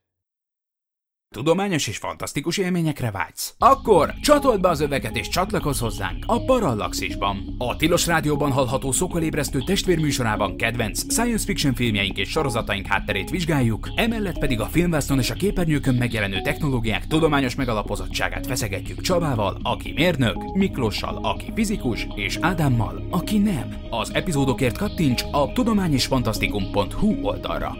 [1.35, 3.53] Tudományos és fantasztikus élményekre vágysz?
[3.57, 7.55] Akkor csatold be az öveket és csatlakozz hozzánk a Parallaxisban.
[7.57, 14.39] A Tilos Rádióban hallható szokolébresztő testvérműsorában kedvenc science fiction filmjeink és sorozataink hátterét vizsgáljuk, emellett
[14.39, 21.19] pedig a filmvásznon és a képernyőkön megjelenő technológiák tudományos megalapozottságát feszegetjük Csabával, aki mérnök, Miklóssal,
[21.21, 23.75] aki fizikus, és Ádámmal, aki nem.
[23.89, 27.75] Az epizódokért kattints a tudományisfantasztikum.hu oldalra.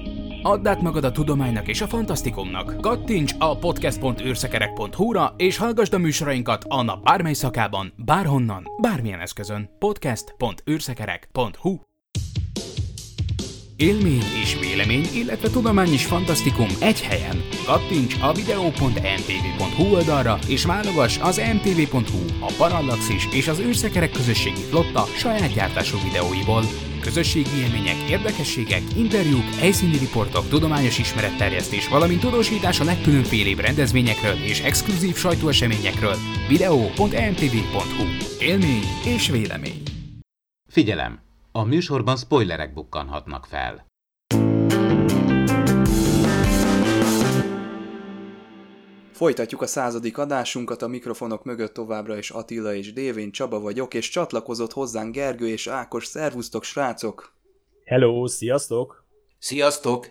[0.46, 2.82] Add át magad a tudománynak és a fantasztikumnak.
[2.82, 9.70] Kattints a podcast.űrszekerek.hu-ra és hallgassd a műsorainkat a nap bármely szakában, bárhonnan, bármilyen eszközön.
[9.80, 11.76] podcast.űrszekerek.hu
[13.78, 17.44] Élmény és vélemény, illetve tudomány és fantasztikum egy helyen.
[17.66, 25.06] Kattints a video.mtv.hu oldalra és válogass az mtv.hu, a Parallaxis és az űrszekerek közösségi flotta
[25.18, 26.64] saját gyártású videóiból
[27.02, 35.16] közösségi élmények, érdekességek, interjúk, helyszíni riportok, tudományos ismeretterjesztés, valamint tudósítás a legkülönfélébb rendezvényekről és exkluzív
[35.16, 36.16] sajtóeseményekről.
[36.48, 38.06] video.mtv.hu
[38.40, 39.82] Élmény és vélemény.
[40.68, 41.25] Figyelem!
[41.58, 43.86] A műsorban spoilerek bukkanhatnak fel.
[49.12, 54.10] Folytatjuk a századik adásunkat, a mikrofonok mögött továbbra is Attila és Dévén Csaba vagyok, és
[54.10, 56.06] csatlakozott hozzánk Gergő és Ákos.
[56.06, 57.34] Szervusztok, srácok!
[57.86, 59.06] Hello, sziasztok!
[59.40, 60.08] Sziasztok!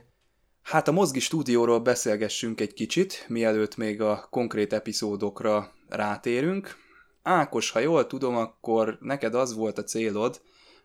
[0.63, 6.77] Hát a Mozgi stúdióról beszélgessünk egy kicsit, mielőtt még a konkrét epizódokra rátérünk.
[7.23, 10.41] Ákos, ha jól tudom, akkor neked az volt a célod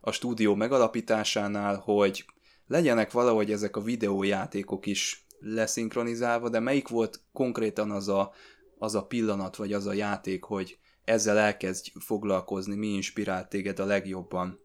[0.09, 2.25] a stúdió megalapításánál, hogy
[2.67, 8.33] legyenek valahogy ezek a videójátékok is leszinkronizálva, de melyik volt konkrétan az a,
[8.77, 13.85] az a pillanat, vagy az a játék, hogy ezzel elkezdj foglalkozni, mi inspirált téged a
[13.85, 14.59] legjobban?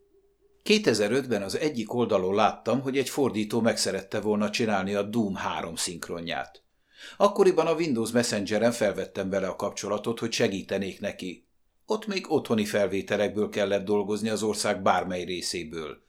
[0.63, 6.63] 2005-ben az egyik oldalon láttam, hogy egy fordító megszerette volna csinálni a Doom 3 szinkronját.
[7.17, 11.44] Akkoriban a Windows Messengeren felvettem vele a kapcsolatot, hogy segítenék neki.
[11.85, 16.03] Ott még otthoni felvételekből kellett dolgozni az ország bármely részéből.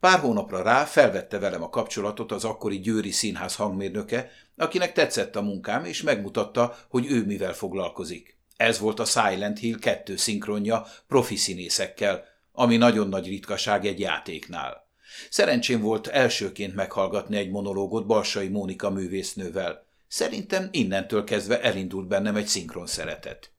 [0.00, 5.42] Pár hónapra rá felvette velem a kapcsolatot az akkori Győri Színház hangmérnöke, akinek tetszett a
[5.42, 8.36] munkám, és megmutatta, hogy ő mivel foglalkozik.
[8.56, 14.88] Ez volt a Silent Hill 2 szinkronja profi színészekkel, ami nagyon nagy ritkaság egy játéknál.
[15.30, 19.86] Szerencsém volt elsőként meghallgatni egy monológot Balsai Mónika művésznővel.
[20.08, 23.50] Szerintem innentől kezdve elindult bennem egy szinkron szeretet.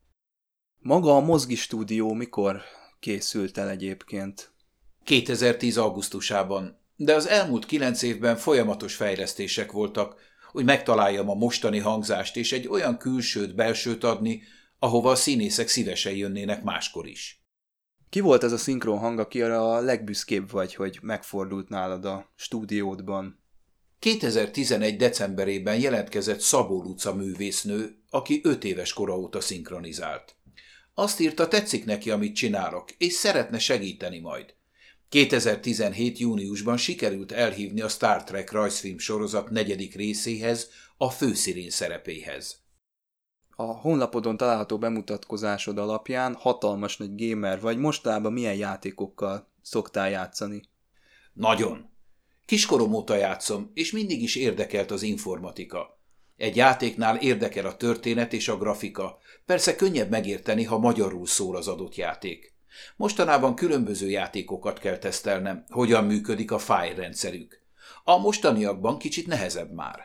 [0.80, 2.62] Maga a Mozgi stúdió mikor
[3.00, 4.52] készült el egyébként?
[5.04, 5.76] 2010.
[5.76, 10.20] augusztusában De az elmúlt kilenc évben folyamatos fejlesztések voltak,
[10.52, 14.42] hogy megtaláljam a mostani hangzást és egy olyan külsőt, belsőt adni,
[14.78, 17.42] ahova a színészek szívesen jönnének máskor is.
[18.10, 23.40] Ki volt ez a szinkron hang, aki a legbüszkébb vagy, hogy megfordult nálad a stúdiódban?
[23.98, 24.96] 2011.
[24.96, 30.37] decemberében jelentkezett Szabó Luca művésznő, aki öt éves kora óta szinkronizált.
[30.98, 34.54] Azt írta, tetszik neki, amit csinálok, és szeretne segíteni majd.
[35.08, 36.18] 2017.
[36.18, 42.62] júniusban sikerült elhívni a Star Trek rajzfilm sorozat negyedik részéhez, a főszirén szerepéhez.
[43.56, 50.62] A honlapodon található bemutatkozásod alapján hatalmas nagy gamer vagy, mostában milyen játékokkal szoktál játszani?
[51.32, 51.90] Nagyon.
[52.44, 56.00] Kiskorom óta játszom, és mindig is érdekelt az informatika.
[56.36, 61.68] Egy játéknál érdekel a történet és a grafika, persze könnyebb megérteni, ha magyarul szól az
[61.68, 62.52] adott játék.
[62.96, 67.60] Mostanában különböző játékokat kell tesztelnem, hogyan működik a file rendszerük.
[68.04, 69.98] A mostaniakban kicsit nehezebb már.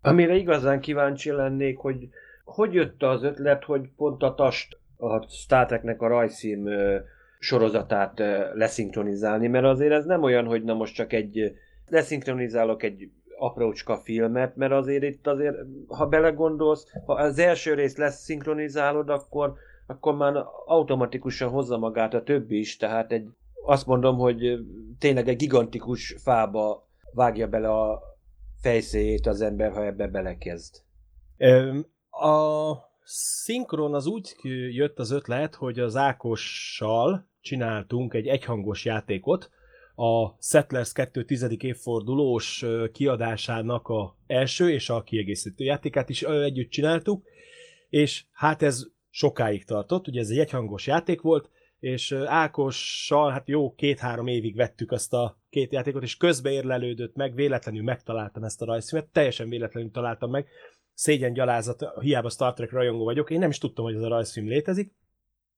[0.00, 2.08] Amire igazán kíváncsi lennék, hogy
[2.44, 6.68] hogy jött az ötlet, hogy pont a TAST, a Star Treknek a rajzszím
[7.38, 8.18] sorozatát
[8.54, 11.52] leszinkronizálni, mert azért ez nem olyan, hogy na most csak egy
[11.88, 15.56] leszinkronizálok egy aprócska filmet, mert azért itt azért,
[15.88, 19.54] ha belegondolsz, ha az első rész lesz szinkronizálod, akkor,
[19.86, 23.28] akkor már automatikusan hozza magát a többi is, tehát egy,
[23.64, 24.58] azt mondom, hogy
[24.98, 28.02] tényleg egy gigantikus fába vágja bele a
[28.60, 30.74] fejszéjét az ember, ha ebbe belekezd.
[32.10, 34.34] A szinkron az úgy
[34.70, 39.50] jött az ötlet, hogy az Ákossal csináltunk egy egyhangos játékot,
[39.96, 47.24] a Settlers 2 tizedik évfordulós kiadásának a első és a kiegészítő játékát is együtt csináltuk,
[47.88, 53.74] és hát ez sokáig tartott, ugye ez egy egyhangos játék volt, és Ákossal hát jó
[53.74, 58.64] két-három évig vettük azt a két játékot, és közbe érlelődött meg, véletlenül megtaláltam ezt a
[58.64, 60.46] rajzfilmet, teljesen véletlenül találtam meg,
[60.94, 64.48] szégyen gyalázat, hiába Star Trek rajongó vagyok, én nem is tudtam, hogy ez a rajzfilm
[64.48, 64.92] létezik,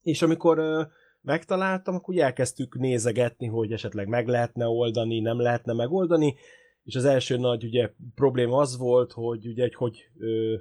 [0.02, 0.88] és amikor
[1.28, 6.34] megtaláltam, akkor úgy elkezdtük nézegetni, hogy esetleg meg lehetne oldani, nem lehetne megoldani,
[6.84, 10.54] és az első nagy ugye probléma az volt, hogy ugye hogy, hogy ö,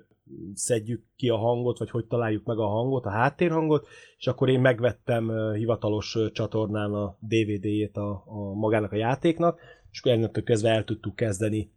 [0.53, 4.59] szedjük ki a hangot, vagy hogy találjuk meg a hangot, a háttérhangot, és akkor én
[4.59, 9.59] megvettem ö, hivatalos ö, csatornán a DVD-jét a, a magának a játéknak,
[9.91, 11.71] és akkor ennek kezdve el tudtuk kezdeni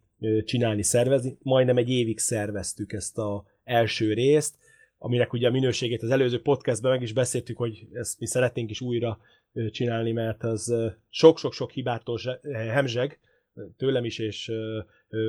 [0.45, 1.37] csinálni, szervezni.
[1.41, 4.55] Majdnem egy évig szerveztük ezt a első részt,
[5.03, 8.81] aminek ugye a minőségét az előző podcastben meg is beszéltük, hogy ezt mi szeretnénk is
[8.81, 9.19] újra
[9.71, 10.75] csinálni, mert az
[11.09, 12.19] sok-sok-sok hibától
[12.51, 13.19] hemzseg,
[13.77, 14.51] tőlem is, és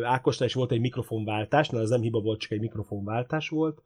[0.02, 3.82] Ákosnál is volt egy mikrofonváltás, na ez nem hiba volt, csak egy mikrofonváltás volt.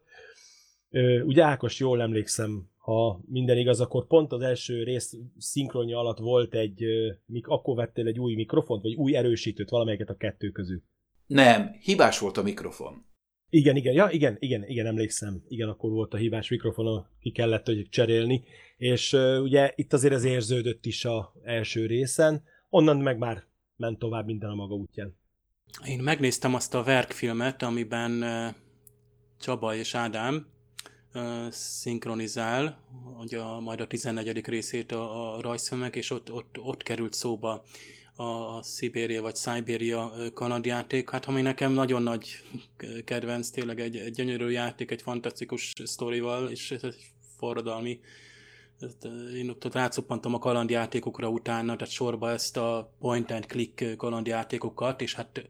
[1.25, 6.55] Ugye Ákos, jól emlékszem, ha minden igaz, akkor pont az első rész szinkronja alatt volt
[6.55, 6.85] egy,
[7.43, 10.83] akkor vettél egy új mikrofont, vagy új erősítőt, valamelyiket a kettő közül.
[11.27, 13.05] Nem, hibás volt a mikrofon.
[13.57, 15.43] Igen, igen, ja, igen, igen, igen, emlékszem.
[15.49, 18.45] Igen, akkor volt a hibás mikrofon, ki kellett hogy cserélni.
[18.77, 23.45] És ugye itt azért az érződött is a első részen, onnan meg már
[23.77, 25.17] ment tovább minden a maga útján.
[25.87, 28.25] Én megnéztem azt a verkfilmet, amiben
[29.41, 30.47] Csaba és Ádám
[31.51, 32.79] szinkronizál,
[33.17, 34.47] hogy a, majd a 14.
[34.47, 37.65] részét a, a rajzfilmek, és ott, ott, ott került szóba
[38.17, 42.43] a Szibéria vagy Szibéria kanadjáték, hát ami nekem nagyon nagy
[43.05, 48.01] kedvenc, tényleg egy, egy gyönyörű játék, egy fantasztikus sztorival, és egy forradalmi
[49.35, 55.01] én ott, ott rácuppantam a kalandjátékokra utána, tehát sorba ezt a point and click kalandjátékokat,
[55.01, 55.49] és hát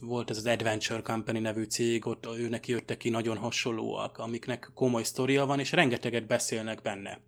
[0.00, 5.02] volt ez az Adventure Company nevű cég, ott őnek jöttek ki nagyon hasonlóak, amiknek komoly
[5.02, 7.20] sztoria van, és rengeteget beszélnek benne.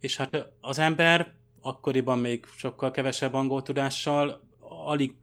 [0.00, 5.14] És hát az ember akkoriban még sokkal kevesebb angol tudással, alig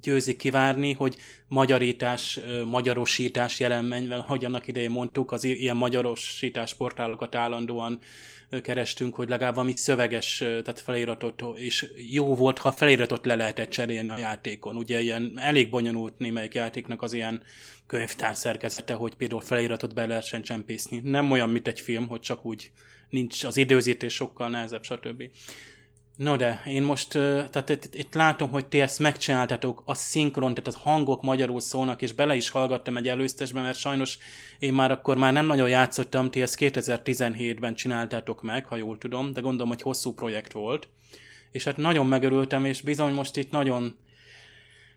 [0.00, 1.16] győzik kivárni, hogy
[1.48, 7.98] magyarítás, magyarosítás jelen menj, hogy annak idején mondtuk, az ilyen magyarosítás portálokat állandóan
[8.62, 14.10] kerestünk, hogy legalább valami szöveges, tehát feliratot, és jó volt, ha feliratot le lehetett cserélni
[14.10, 14.76] a játékon.
[14.76, 17.42] Ugye ilyen elég bonyolult némelyik játéknak az ilyen
[17.86, 21.00] könyvtár szerkezete, hogy például feliratot be lehessen csempészni.
[21.04, 22.70] Nem olyan, mint egy film, hogy csak úgy
[23.14, 25.22] nincs az időzítés sokkal nehezebb, stb.
[26.16, 30.80] No de, én most, tehát itt, itt látom, hogy ti ezt megcsináltatok, a szinkron, tehát
[30.80, 34.18] a hangok magyarul szólnak, és bele is hallgattam egy előztesbe, mert sajnos
[34.58, 39.32] én már akkor már nem nagyon játszottam, ti ezt 2017-ben csináltátok meg, ha jól tudom,
[39.32, 40.88] de gondolom, hogy hosszú projekt volt.
[41.50, 43.96] És hát nagyon megörültem, és bizony most itt nagyon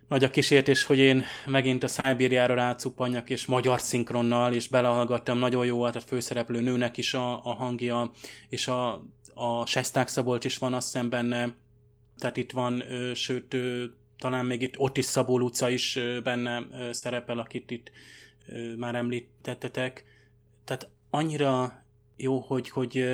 [0.08, 5.66] nagy a kísértés, hogy én megint a Szájbírjára rácuppanjak, és magyar szinkronnal, és belehallgattam, nagyon
[5.66, 8.12] jó volt a főszereplő nőnek is a, a hangja,
[8.49, 9.03] és a,
[9.34, 11.55] a Sesták Szabolcs is van azt hiszem benne,
[12.18, 12.84] tehát itt van,
[13.14, 13.55] sőt,
[14.18, 17.91] talán még itt Otis Szabó Luca is benne szerepel, akit itt
[18.78, 20.05] már említettetek.
[20.66, 21.84] Tehát annyira
[22.16, 23.05] jó, hogy, hogy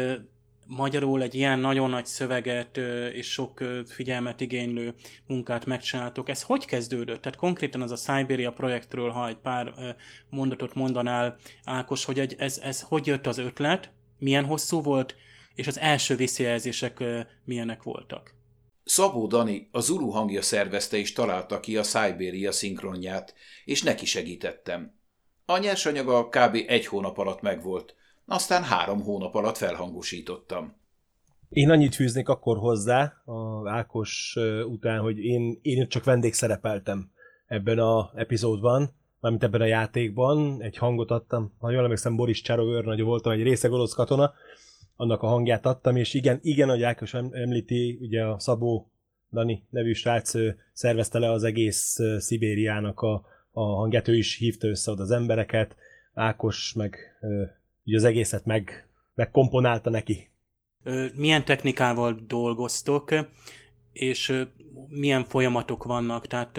[0.66, 2.78] magyarul egy ilyen nagyon nagy szöveget
[3.14, 4.93] és sok figyelmet igénylő
[5.28, 6.30] munkát megcsináltok.
[6.30, 7.22] Ez hogy kezdődött?
[7.22, 9.74] Tehát konkrétan az a Siberia projektről, ha egy pár
[10.30, 15.16] mondatot mondanál, Ákos, hogy egy, ez, ez hogy jött az ötlet, milyen hosszú volt,
[15.55, 17.03] és az első visszajelzések
[17.45, 18.36] milyenek voltak?
[18.84, 23.34] Szabó Dani, a Zulu hangja szervezte és találta ki a Siberia szinkronját,
[23.66, 24.99] és neki segítettem.
[25.45, 26.64] A nyersanyaga kb.
[26.68, 27.95] egy hónap alatt megvolt,
[28.26, 30.76] aztán három hónap alatt felhangosítottam.
[31.49, 37.11] Én annyit fűznék akkor hozzá a Ákos után, hogy én, én csak vendégszerepeltem
[37.47, 42.71] ebben a epizódban, mármint ebben a játékban, egy hangot adtam, ha jól emlékszem, Boris Csáró
[42.71, 44.34] őrnagy voltam, egy része orosz katona,
[44.95, 48.91] annak a hangját adtam, és igen, igen, a Ákos említi, ugye a Szabó
[49.32, 50.34] Dani nevű srác
[50.74, 55.76] szervezte le az egész Szibériának a, a hangját, ő is hívta össze oda az embereket,
[56.13, 57.19] Ákos meg
[57.86, 60.29] ugye az egészet meg, megkomponálta neki.
[61.15, 63.13] Milyen technikával dolgoztok,
[63.91, 64.45] és
[64.88, 66.27] milyen folyamatok vannak?
[66.27, 66.51] Tehát,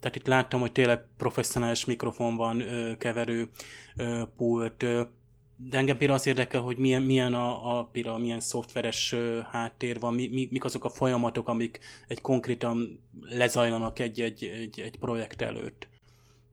[0.00, 2.62] tehát itt láttam, hogy tényleg professzionális mikrofon van,
[2.98, 3.48] keverő
[4.36, 4.84] pult,
[5.60, 9.14] de engem például az érdekel, hogy milyen, milyen a, a például milyen szoftveres
[9.50, 14.80] háttér van, mi, mi, mik azok a folyamatok, amik egy konkrétan lezajlanak egy, egy, egy,
[14.80, 15.88] egy projekt előtt.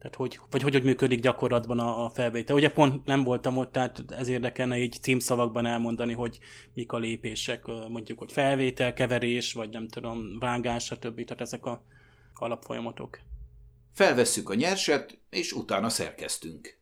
[0.05, 2.55] Tehát hogy, vagy hogy, hogy működik gyakorlatban a, a felvétel.
[2.55, 6.39] Ugye pont nem voltam ott, tehát ez érdekelne így címszavakban elmondani, hogy
[6.73, 11.23] mik a lépések, mondjuk, hogy felvétel, keverés, vagy nem tudom, vágás, stb.
[11.23, 11.83] Tehát ezek a
[12.33, 13.19] alapfolyamatok.
[13.93, 16.79] Felvesszük a nyerset, és utána szerkeztünk.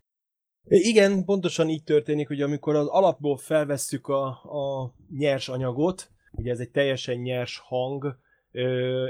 [0.67, 6.59] Igen, pontosan így történik, hogy amikor az alapból felvesszük a, a nyers anyagot, ugye ez
[6.59, 8.17] egy teljesen nyers hang,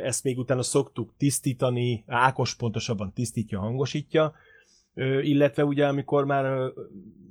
[0.03, 4.33] ezt még utána szoktuk tisztítani, Ákos pontosabban tisztítja, hangosítja,
[5.21, 6.45] illetve ugye amikor már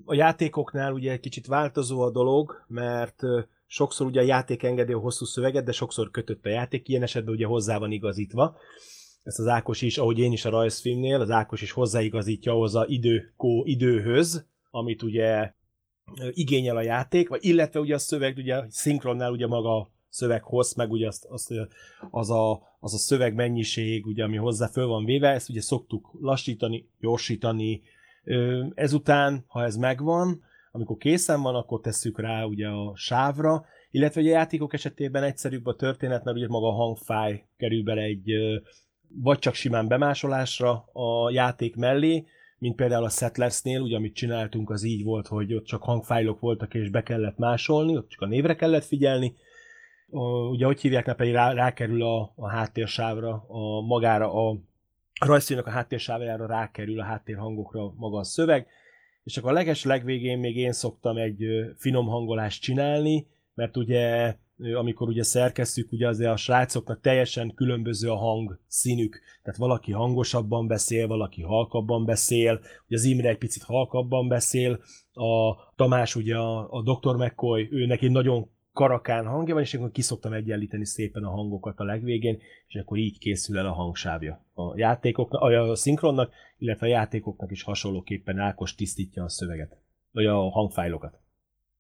[0.05, 3.23] a játékoknál ugye egy kicsit változó a dolog, mert
[3.67, 7.35] sokszor ugye a játék engedi a hosszú szöveget, de sokszor kötött a játék, ilyen esetben
[7.35, 8.57] ugye hozzá van igazítva.
[9.23, 12.85] Ezt az Ákos is, ahogy én is a rajzfilmnél, az Ákos is hozzáigazítja ahhoz a
[12.89, 15.53] időkó időhöz, amit ugye
[16.31, 20.91] igényel a játék, vagy illetve ugye a szöveg, ugye szinkronnál ugye maga szöveg hossz, meg
[20.91, 21.53] ugye azt, azt,
[22.11, 26.11] az, a, az a szöveg mennyiség, ugye, ami hozzá föl van véve, ezt ugye szoktuk
[26.21, 27.83] lassítani, gyorsítani.
[28.75, 30.43] Ezután, ha ez megvan,
[30.73, 35.67] amikor készen van, akkor tesszük rá ugye a sávra, illetve ugye a játékok esetében egyszerűbb
[35.67, 38.33] a történet, mert ugye maga a hangfáj kerül bele egy
[39.15, 42.25] vagy csak simán bemásolásra a játék mellé,
[42.59, 46.75] mint például a Settlersnél, ugye amit csináltunk, az így volt, hogy ott csak hangfájlok voltak,
[46.75, 49.35] és be kellett másolni, ott csak a névre kellett figyelni,
[50.51, 54.51] ugye hogy hívják, ne pedig rá, rákerül a, a háttérsávra, a magára, a,
[55.21, 58.67] a rajzfilmnek a háttérsávájára rákerül a háttérhangokra maga a szöveg,
[59.25, 61.45] és akkor a leges legvégén még én szoktam egy
[61.77, 64.35] finom hangolást csinálni, mert ugye
[64.75, 69.21] amikor ugye szerkesztjük, ugye azért a srácoknak teljesen különböző a hang színük.
[69.43, 74.81] Tehát valaki hangosabban beszél, valaki halkabban beszél, ugye az Imre egy picit halkabban beszél,
[75.13, 77.17] a Tamás ugye a, a Dr.
[77.17, 81.85] McCoy, ő neki nagyon karakán hangja van, és akkor kiszoktam egyenlíteni szépen a hangokat a
[81.85, 87.51] legvégén, és akkor így készül el a hangsávja a játékoknak, a szinkronnak, illetve a játékoknak
[87.51, 89.77] is hasonlóképpen Ákos tisztítja a szöveget,
[90.11, 91.21] vagy a hangfájlokat.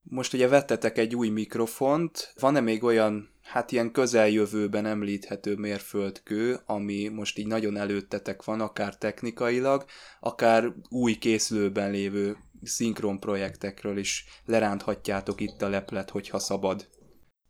[0.02, 7.08] Most ugye vettetek egy új mikrofont, van-e még olyan, hát ilyen közeljövőben említhető mérföldkő, ami
[7.08, 9.84] most így nagyon előttetek van, akár technikailag,
[10.20, 16.88] akár új készülőben lévő szinkron projektekről is leránthatjátok itt a leplet, hogyha szabad.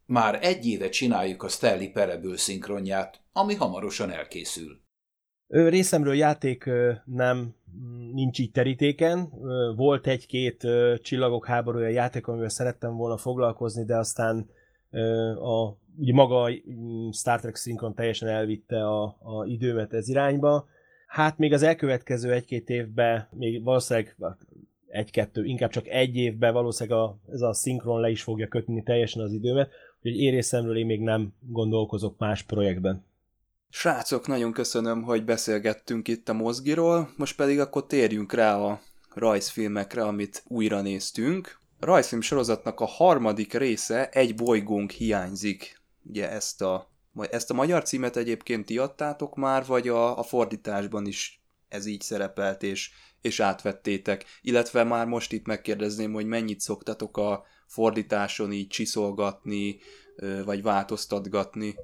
[0.07, 4.81] Már egy éve csináljuk a Stanley Pereből szinkronját, ami hamarosan elkészül.
[5.47, 6.71] Részemről játék
[7.05, 7.55] nem
[8.13, 9.29] nincs így terítéken.
[9.77, 10.67] Volt egy-két
[11.03, 14.51] csillagok háborúja játék, amivel szerettem volna foglalkozni, de aztán
[15.41, 16.51] a, ugye maga a
[17.13, 20.67] Star Trek szinkron teljesen elvitte a, a időmet ez irányba.
[21.07, 24.17] Hát még az elkövetkező egy-két évben, még valószínűleg
[24.93, 29.23] egy-kettő, inkább csak egy évben valószínűleg a, ez a szinkron le is fogja kötni teljesen
[29.23, 29.71] az időmet,
[30.03, 33.05] úgyhogy én részemről én még nem gondolkozok más projektben.
[33.69, 38.81] Srácok, nagyon köszönöm, hogy beszélgettünk itt a mozgiról, most pedig akkor térjünk rá a
[39.15, 41.61] rajzfilmekre, amit újra néztünk.
[41.81, 45.81] A rajzfilm sorozatnak a harmadik része Egy bolygónk hiányzik.
[46.03, 46.91] Ugye ezt a,
[47.31, 51.42] ezt a magyar címet egyébként ti adtátok már, vagy a, a fordításban is
[51.73, 54.25] ez így szerepelt, és, és átvettétek.
[54.43, 59.79] Illetve már most itt megkérdezném, hogy mennyit szoktatok a fordításon így csiszolgatni,
[60.45, 61.75] vagy változtatgatni.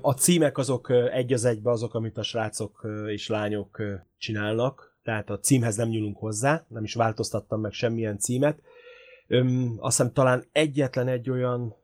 [0.00, 3.82] A címek azok egy az egybe azok, amit a srácok és lányok
[4.18, 8.58] csinálnak, tehát a címhez nem nyúlunk hozzá, nem is változtattam meg semmilyen címet.
[9.26, 11.74] Öm, azt hiszem talán egyetlen egy olyan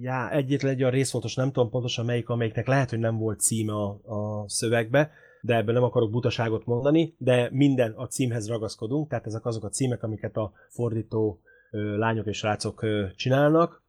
[0.00, 3.72] já, egyetlen egy olyan részfontos, nem tudom pontosan melyik, amelyiknek lehet, hogy nem volt címe
[3.72, 5.10] a, a szövegbe,
[5.40, 9.68] de ebben nem akarok butaságot mondani, de minden a címhez ragaszkodunk, tehát ezek azok a
[9.68, 12.86] címek, amiket a fordító lányok és rácok
[13.16, 13.82] csinálnak.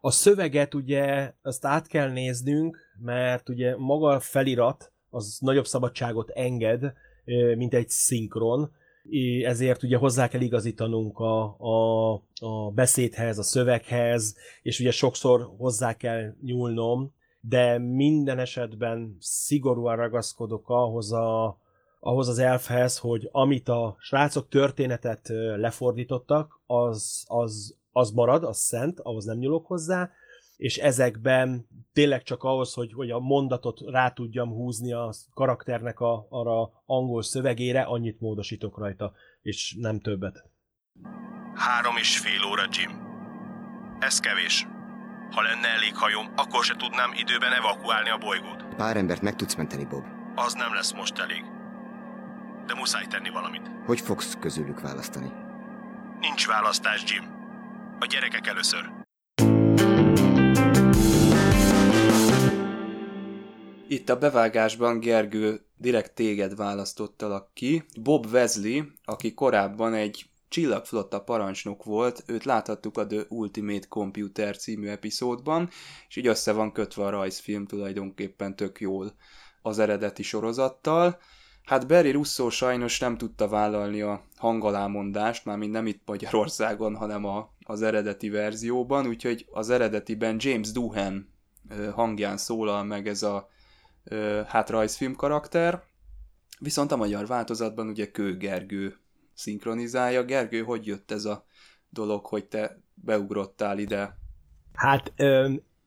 [0.00, 6.30] A szöveget ugye azt át kell néznünk, mert ugye maga a felirat az nagyobb szabadságot
[6.30, 6.92] enged,
[7.56, 8.70] mint egy szinkron,
[9.44, 15.96] ezért ugye hozzá kell igazítanunk a, a, a beszédhez, a szöveghez, és ugye sokszor hozzá
[15.96, 17.14] kell nyúlnom,
[17.48, 21.58] de minden esetben szigorúan ragaszkodok ahhoz, a,
[22.00, 29.00] ahhoz az elfhez, hogy amit a srácok történetet lefordítottak, az, az, az marad, az szent,
[29.00, 30.10] ahhoz nem nyúlok hozzá,
[30.56, 36.26] és ezekben tényleg csak ahhoz, hogy, hogy a mondatot rá tudjam húzni a karakternek a,
[36.28, 40.44] arra angol szövegére, annyit módosítok rajta, és nem többet.
[41.54, 43.04] Három és fél óra, Jim.
[43.98, 44.66] Ez kevés.
[45.30, 48.64] Ha lenne elég hajom, akkor se tudnám időben evakuálni a bolygót.
[48.76, 50.04] Pár embert meg tudsz menteni, Bob.
[50.34, 51.44] Az nem lesz most elég.
[52.66, 53.70] De muszáj tenni valamit.
[53.86, 55.32] Hogy fogsz közülük választani?
[56.20, 57.24] Nincs választás, Jim.
[57.98, 58.90] A gyerekek először.
[63.88, 67.84] Itt a bevágásban Gergő direkt téged választottalak ki.
[68.02, 74.88] Bob Wesley, aki korábban egy csillagflotta parancsnok volt, őt láthattuk a The Ultimate Computer című
[74.88, 75.68] epizódban,
[76.08, 79.14] és így össze van kötve a rajzfilm tulajdonképpen tök jól
[79.62, 81.18] az eredeti sorozattal.
[81.64, 87.54] Hát Barry Russo sajnos nem tudta vállalni a hangalámondást, mármint nem itt Magyarországon, hanem a,
[87.60, 91.34] az eredeti verzióban, úgyhogy az eredetiben James Doohan
[91.92, 93.48] hangján szólal meg ez a
[94.46, 95.82] hát rajzfilm karakter,
[96.58, 98.96] viszont a magyar változatban ugye Kő Gergő
[99.36, 100.24] szinkronizálja.
[100.24, 101.44] Gergő, hogy jött ez a
[101.88, 104.18] dolog, hogy te beugrottál ide?
[104.72, 105.12] Hát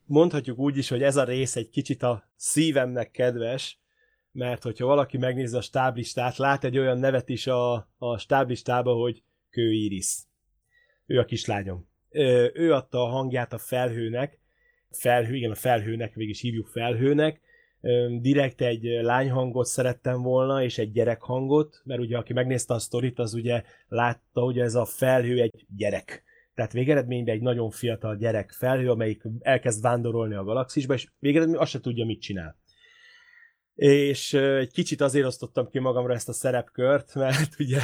[0.06, 3.80] mondhatjuk úgy is, hogy ez a rész egy kicsit a szívemnek kedves,
[4.32, 9.24] mert hogyha valaki megnézi a stáblistát, lát egy olyan nevet is a, a stáblistában, hogy
[9.50, 10.18] Kő Iris.
[11.06, 11.88] Ő a kislányom.
[12.54, 14.40] Ő adta a hangját a felhőnek,
[14.90, 17.42] felhő, igen, a felhőnek, is hívjuk felhőnek,
[18.22, 23.34] direkt egy lányhangot szerettem volna, és egy gyerekhangot, mert ugye aki megnézte a sztorit, az
[23.34, 26.24] ugye látta, hogy ez a felhő egy gyerek.
[26.56, 31.72] Tehát végeredményben egy nagyon fiatal gyerek felhő, amelyik elkezd vándorolni a galaxisba, és végeredményben azt
[31.72, 32.58] se tudja, mit csinál.
[33.76, 37.80] És egy kicsit azért osztottam ki magamra ezt a szerepkört, mert ugye,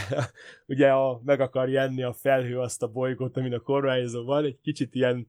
[0.65, 4.59] ugye a, meg akar jenni a felhő azt a bolygót, amin a kormányzó van, egy
[4.61, 5.27] kicsit ilyen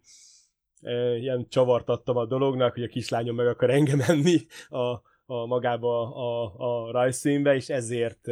[1.19, 4.81] ilyen csavart adtam a dolognak, hogy a kislányom meg akar engem menni a,
[5.27, 8.29] a magába a, a rajzszínbe, és ezért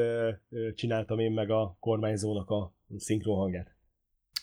[0.74, 3.72] csináltam én meg a kormányzónak a szinkron hangját.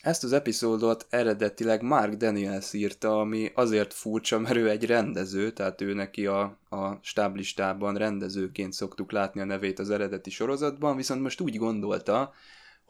[0.02, 5.80] Ezt az epizódot eredetileg Mark Daniels írta, ami azért furcsa, mert ő egy rendező, tehát
[5.80, 11.40] ő neki a, a stáblistában rendezőként szoktuk látni a nevét az eredeti sorozatban, viszont most
[11.40, 12.32] úgy gondolta,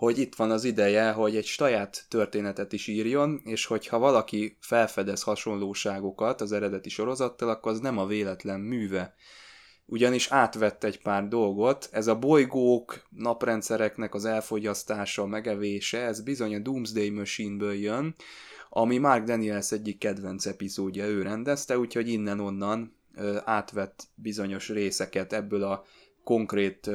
[0.03, 5.23] hogy itt van az ideje, hogy egy saját történetet is írjon, és hogyha valaki felfedez
[5.23, 9.15] hasonlóságokat az eredeti sorozattal, akkor az nem a véletlen műve.
[9.87, 16.59] Ugyanis átvett egy pár dolgot, ez a bolygók, naprendszereknek az elfogyasztása, megevése, ez bizony a
[16.59, 18.15] Doomsday Machine-ből jön,
[18.69, 22.97] ami Mark Daniels egyik kedvenc epizódja ő rendezte, úgyhogy innen-onnan
[23.45, 25.85] átvett bizonyos részeket ebből a
[26.25, 26.91] konkrét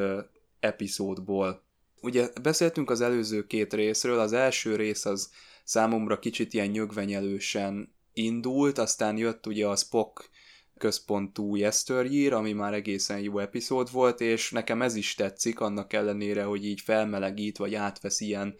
[0.59, 1.65] epizódból
[2.01, 5.31] Ugye beszéltünk az előző két részről, az első rész az
[5.63, 10.29] számomra kicsit ilyen nyögvenyelősen indult, aztán jött ugye a Spock
[10.77, 16.43] központú Yesteryear, ami már egészen jó epizód volt, és nekem ez is tetszik, annak ellenére,
[16.43, 18.55] hogy így felmelegít, vagy átvesz ilyen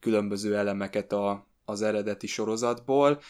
[0.00, 3.20] különböző elemeket a, az eredeti sorozatból.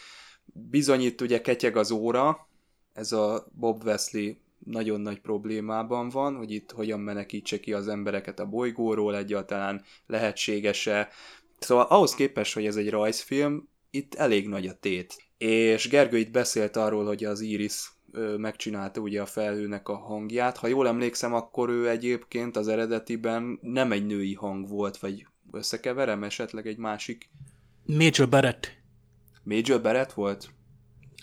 [0.45, 2.47] Bizonyít ugye ketyeg az óra,
[2.93, 4.33] ez a Bob Wesley
[4.69, 11.09] nagyon nagy problémában van, hogy itt hogyan menekítse ki az embereket a bolygóról, egyáltalán lehetséges-e.
[11.59, 15.23] Szóval ahhoz képest, hogy ez egy rajzfilm, itt elég nagy a tét.
[15.37, 17.91] És Gergő itt beszélt arról, hogy az Iris
[18.37, 20.57] megcsinálta ugye a felhőnek a hangját.
[20.57, 26.23] Ha jól emlékszem, akkor ő egyébként az eredetiben nem egy női hang volt, vagy összekeverem
[26.23, 27.29] esetleg egy másik?
[27.85, 28.77] Major Barrett.
[29.43, 30.49] Major Barrett volt?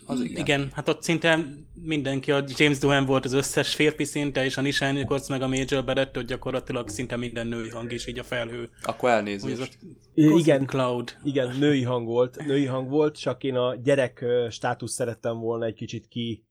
[0.07, 0.37] Az igen.
[0.37, 1.39] Igen, hát ott szinte
[1.75, 5.49] mindenki, a James Doohan volt az összes férfi szinte, és a Nishai Nichols meg a
[5.49, 8.71] Major Barrett, ott gyakorlatilag szinte minden női hang, és így a felhő.
[8.83, 9.79] Akkor elnézést.
[10.15, 11.17] Igen, Cloud.
[11.25, 15.75] igen, női hang volt, női hang volt, csak én a gyerek státusz szerettem volna egy
[15.75, 16.45] kicsit ki,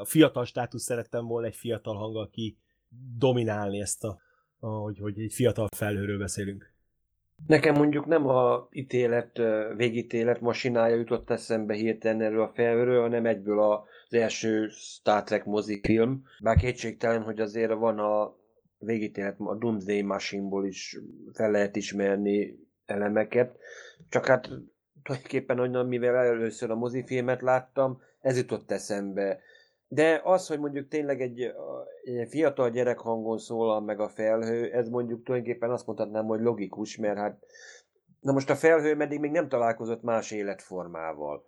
[0.00, 2.58] a fiatal státusz szerettem volna egy fiatal hanggal ki
[3.18, 4.20] dominálni ezt a,
[4.58, 6.72] a hogy, hogy egy fiatal felhőről beszélünk.
[7.46, 9.40] Nekem mondjuk nem a ítélet,
[9.76, 16.22] végítélet masinája jutott eszembe hirtelen erről a felhőről, hanem egyből az első Star Trek mozifilm.
[16.42, 18.36] Bár kétségtelen, hogy azért van a
[18.78, 20.98] végítélet, a Doomsday Machine-ból is
[21.32, 23.56] fel lehet ismerni elemeket.
[24.08, 24.48] Csak hát
[25.02, 29.40] tulajdonképpen onnan, mivel először a mozifilmet láttam, ez jutott eszembe.
[29.92, 31.52] De az, hogy mondjuk tényleg egy,
[32.02, 36.96] egy fiatal gyerek hangon szólal meg a felhő, ez mondjuk tulajdonképpen azt mondhatnám, hogy logikus,
[36.96, 37.38] mert hát
[38.20, 41.44] na most a felhő meddig még nem találkozott más életformával.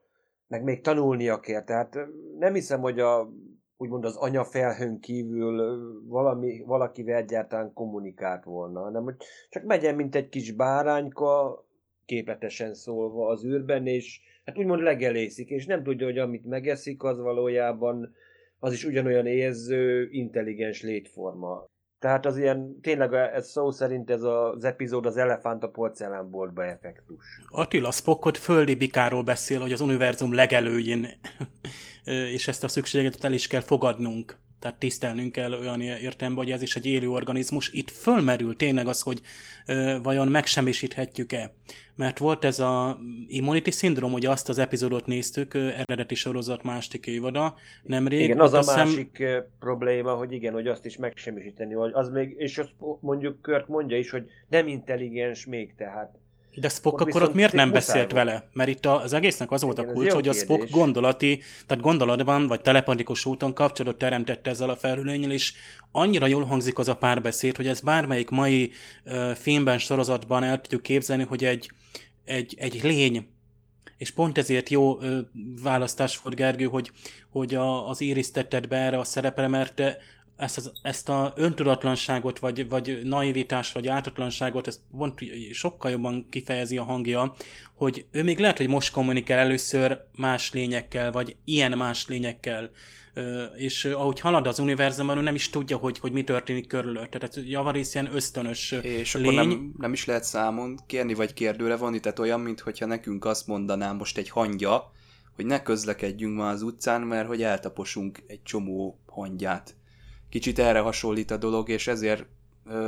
[0.47, 1.99] Meg még tanulnia kell, tehát
[2.39, 3.33] nem hiszem, hogy a,
[3.77, 5.79] úgymond az anya felhőn kívül
[6.09, 9.17] valami, valakivel egyáltalán kommunikált volna, hanem hogy
[9.49, 11.65] csak megyen, mint egy kis bárányka,
[12.05, 17.19] képletesen szólva az űrben, és hát úgymond legelészik, és nem tudja, hogy amit megeszik, az
[17.21, 18.15] valójában
[18.65, 21.65] az is ugyanolyan érző, intelligens létforma.
[21.99, 27.25] Tehát az ilyen, tényleg ez szó szerint ez az epizód az elefánt a porcelánboltba effektus.
[27.49, 31.07] Attila Spockot földi bikáról beszél, hogy az univerzum legelőjén,
[32.37, 34.37] és ezt a szükséget el is kell fogadnunk.
[34.63, 37.71] Tehát tisztelnünk kell olyan értelemben, hogy ez is egy élő organizmus.
[37.73, 39.21] Itt fölmerül tényleg az, hogy
[39.67, 41.55] ö, vajon megsemmisíthetjük-e.
[41.95, 47.07] Mert volt ez a Immunity Syndrome, ugye azt az epizódot néztük, ö, eredeti sorozat második
[47.07, 48.21] évada, nemrég.
[48.21, 49.25] Igen, az a hiszem- másik
[49.59, 53.99] probléma, hogy igen, hogy azt is megsemmisíteni, vagy az még, és azt mondjuk Kurt mondja
[53.99, 56.19] is, hogy nem intelligens még, tehát
[56.55, 58.25] De Spock akkor ott miért nem muszáj beszélt volt.
[58.25, 58.49] vele?
[58.53, 60.71] Mert itt az egésznek az volt a Igen, ez kulcs, hogy a Spock kérdés.
[60.71, 65.53] gondolati, tehát gondolatban, vagy telepatikus úton kapcsolatot teremtette ezzel a felhőlényel, és
[65.93, 68.71] annyira jól hangzik az a párbeszéd, hogy ez bármelyik mai
[69.05, 71.71] uh, filmben, sorozatban el tudjuk képzelni, hogy egy,
[72.25, 73.27] egy, egy lény,
[73.97, 74.99] és pont ezért jó
[75.63, 76.91] választás volt, Gergő, hogy,
[77.31, 79.83] hogy a, az Iris tetted be erre a szerepre, mert
[80.43, 85.21] ezt, az, ezt a öntudatlanságot, vagy, vagy naivitás, vagy ártatlanságot, ezt pont
[85.53, 87.35] sokkal jobban kifejezi a hangja,
[87.75, 92.71] hogy ő még lehet, hogy most kommunikál először más lényekkel, vagy ilyen más lényekkel,
[93.57, 97.19] és ahogy halad az univerzumban, ő nem is tudja, hogy, hogy mi történik körülötte.
[97.19, 99.25] Tehát javarész ilyen ösztönös És lény.
[99.25, 103.47] akkor nem, nem is lehet számon kérni, vagy kérdőre vonni, tehát olyan, mintha nekünk azt
[103.47, 104.93] mondaná most egy hangya,
[105.35, 109.75] hogy ne közlekedjünk ma az utcán, mert hogy eltaposunk egy csomó hangyát.
[110.33, 112.27] Kicsit erre hasonlít a dolog, és ezért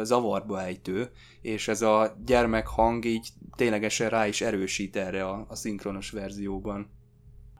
[0.02, 5.54] zavarba ejtő, és ez a gyermek hang így ténylegesen rá is erősít erre a, a
[5.54, 6.90] szinkronos verzióban.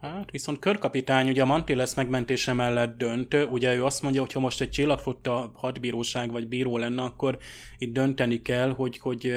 [0.00, 4.40] Hát viszont körkapitány ugye a Mantilles megmentése mellett dönt, ugye ő azt mondja, hogy ha
[4.40, 7.38] most egy csillagflotta hadbíróság vagy bíró lenne, akkor
[7.78, 9.32] itt dönteni kell, hogy, hogy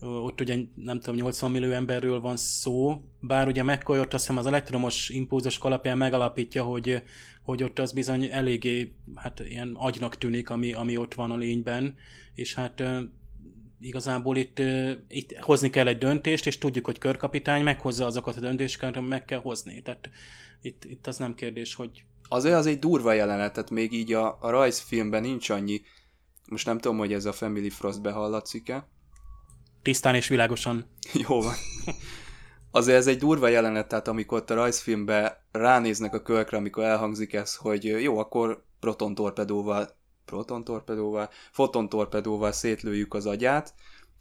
[0.00, 4.38] ott ugye nem tudom, 80 millió emberről van szó, bár ugye McCoy ott azt hiszem
[4.38, 7.02] az elektromos impulzus alapján megalapítja, hogy,
[7.42, 11.96] hogy ott az bizony eléggé hát ilyen agynak tűnik, ami, ami ott van a lényben,
[12.34, 12.82] és hát
[13.80, 14.62] igazából itt,
[15.08, 19.24] itt hozni kell egy döntést, és tudjuk, hogy körkapitány meghozza azokat a döntéseket, amit meg
[19.24, 19.82] kell hozni.
[19.82, 20.10] Tehát
[20.62, 24.38] itt, itt az nem kérdés, hogy Azért az egy durva jelenet, tehát még így a,
[24.40, 25.80] a rajzfilmben nincs annyi,
[26.48, 28.86] most nem tudom, hogy ez a Family Frost behallatszik-e,
[29.82, 30.86] tisztán és világosan.
[31.28, 31.54] Jó van.
[32.74, 37.32] Azért ez egy durva jelenet, tehát amikor ott a rajzfilmben ránéznek a kölkre, amikor elhangzik
[37.32, 39.88] ez, hogy jó, akkor protontorpedóval,
[40.24, 43.74] protontorpedóval, fotontorpedóval szétlőjük az agyát,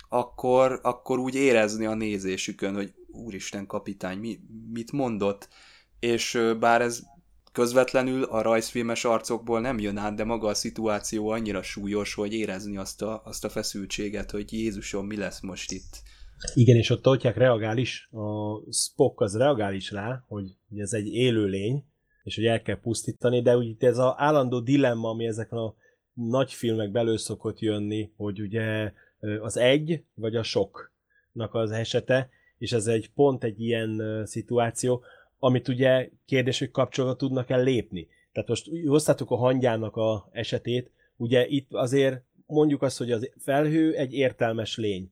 [0.09, 4.39] akkor, akkor úgy érezni a nézésükön, hogy úristen kapitány, mi,
[4.71, 5.47] mit mondott?
[5.99, 7.03] És bár ez
[7.51, 12.77] közvetlenül a rajzfilmes arcokból nem jön át, de maga a szituáció annyira súlyos, hogy érezni
[12.77, 16.01] azt a, azt a feszültséget, hogy Jézusom, mi lesz most itt.
[16.53, 21.07] Igen, és ott Toltyák reagál is, a Spock az reagál is rá, hogy ez egy
[21.07, 21.85] élőlény,
[22.23, 25.75] és hogy el kell pusztítani, de úgy ez az állandó dilemma, ami ezeken a
[26.13, 28.93] nagy filmek belül szokott jönni, hogy ugye
[29.41, 35.03] az egy vagy a soknak az esete, és ez egy pont egy ilyen szituáció,
[35.39, 38.07] amit ugye kérdés, hogy kapcsolatba tudnak el lépni.
[38.31, 43.95] Tehát most hoztátok a hangyának a esetét, ugye itt azért mondjuk azt, hogy az felhő
[43.95, 45.11] egy értelmes lény.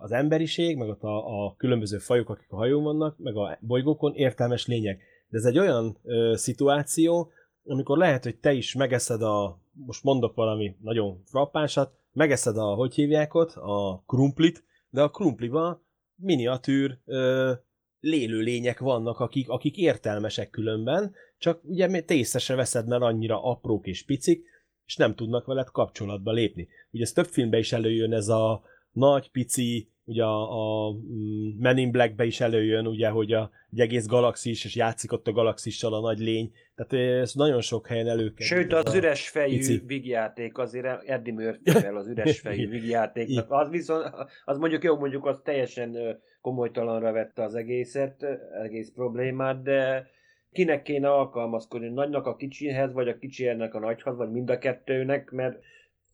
[0.00, 4.66] Az emberiség, meg a, a különböző fajok, akik a hajón vannak, meg a bolygókon értelmes
[4.66, 5.02] lények.
[5.28, 7.30] De ez egy olyan ö, szituáció,
[7.64, 12.94] amikor lehet, hogy te is megeszed a, most mondok valami nagyon frappánsat, megeszed a, hogy
[12.94, 15.82] hívják ott, a krumplit, de a krumpliba
[16.14, 17.52] miniatűr ö,
[18.00, 23.42] lélő lények vannak, akik, akik értelmesek különben, csak ugye te észre se veszed, mert annyira
[23.42, 24.44] aprók és picik,
[24.86, 26.68] és nem tudnak veled kapcsolatba lépni.
[26.90, 28.62] Ugye ez több filmben is előjön ez a
[28.94, 33.80] nagy, pici, ugye a, a mm, Men in Black-be is előjön, ugye, hogy a, egy
[33.80, 38.08] egész galaxis, és játszik ott a galaxissal a nagy lény, tehát ez nagyon sok helyen
[38.08, 38.46] előkerül.
[38.46, 39.82] Sőt, az üres fejű pici.
[39.86, 44.10] vigjáték azért Eddie murphy az üres fejű vigjátéknak, az viszont,
[44.44, 48.26] az mondjuk jó, mondjuk az teljesen komolytalanra vette az egészet,
[48.62, 50.06] egész problémát, de
[50.52, 54.58] kinek kéne alkalmazkodni, nagynak a kicsihez, vagy a kicsi ennek a nagyhoz, vagy mind a
[54.58, 55.58] kettőnek, mert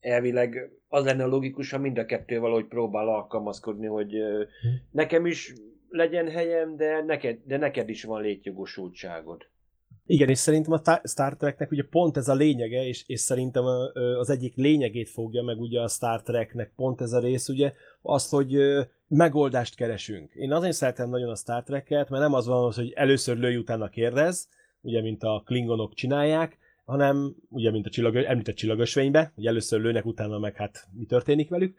[0.01, 4.15] elvileg az lenne logikus, ha mind a kettő valahogy próbál alkalmazkodni, hogy
[4.91, 5.53] nekem is
[5.89, 9.49] legyen helyem, de neked, de neked is van létjogosultságod.
[10.07, 13.65] Igen, és szerintem a Star Treknek ugye pont ez a lényege, és, és szerintem
[14.19, 17.73] az egyik lényegét fogja meg ugye a Star Treknek pont ez a rész, ugye,
[18.03, 18.57] az, hogy
[19.09, 20.33] megoldást keresünk.
[20.35, 23.89] Én azért szeretem nagyon a Star Trek-et, mert nem az van, hogy először lőj, utána
[23.89, 24.49] kérdez,
[24.81, 26.59] ugye, mint a klingonok csinálják,
[26.91, 31.49] hanem ugye, mint a csillag, említett csillagösvénybe, hogy először lőnek, utána meg hát mi történik
[31.49, 31.77] velük,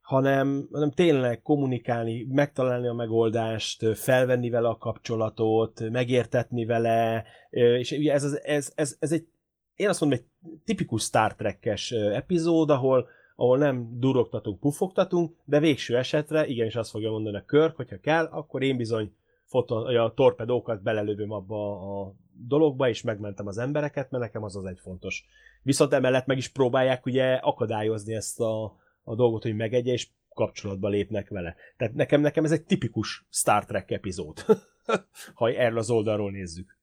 [0.00, 8.12] hanem, hanem tényleg kommunikálni, megtalálni a megoldást, felvenni vele a kapcsolatot, megértetni vele, és ugye
[8.12, 9.26] ez, ez, ez, ez egy,
[9.74, 15.96] én azt mondom, egy tipikus Star Trek-es epizód, ahol, ahol nem durogtatunk, puffogtatunk, de végső
[15.96, 19.12] esetre igenis azt fogja mondani a kör, hogyha kell, akkor én bizony
[19.44, 22.14] foton, a torpedókat belelövöm abba a
[22.46, 25.24] dologba, és megmentem az embereket, mert nekem az az egy fontos.
[25.62, 28.64] Viszont emellett meg is próbálják ugye akadályozni ezt a,
[29.02, 31.56] a dolgot, hogy megegye, és kapcsolatba lépnek vele.
[31.76, 34.44] Tehát nekem, nekem ez egy tipikus Star Trek epizód,
[35.34, 36.78] ha erről az oldalról nézzük.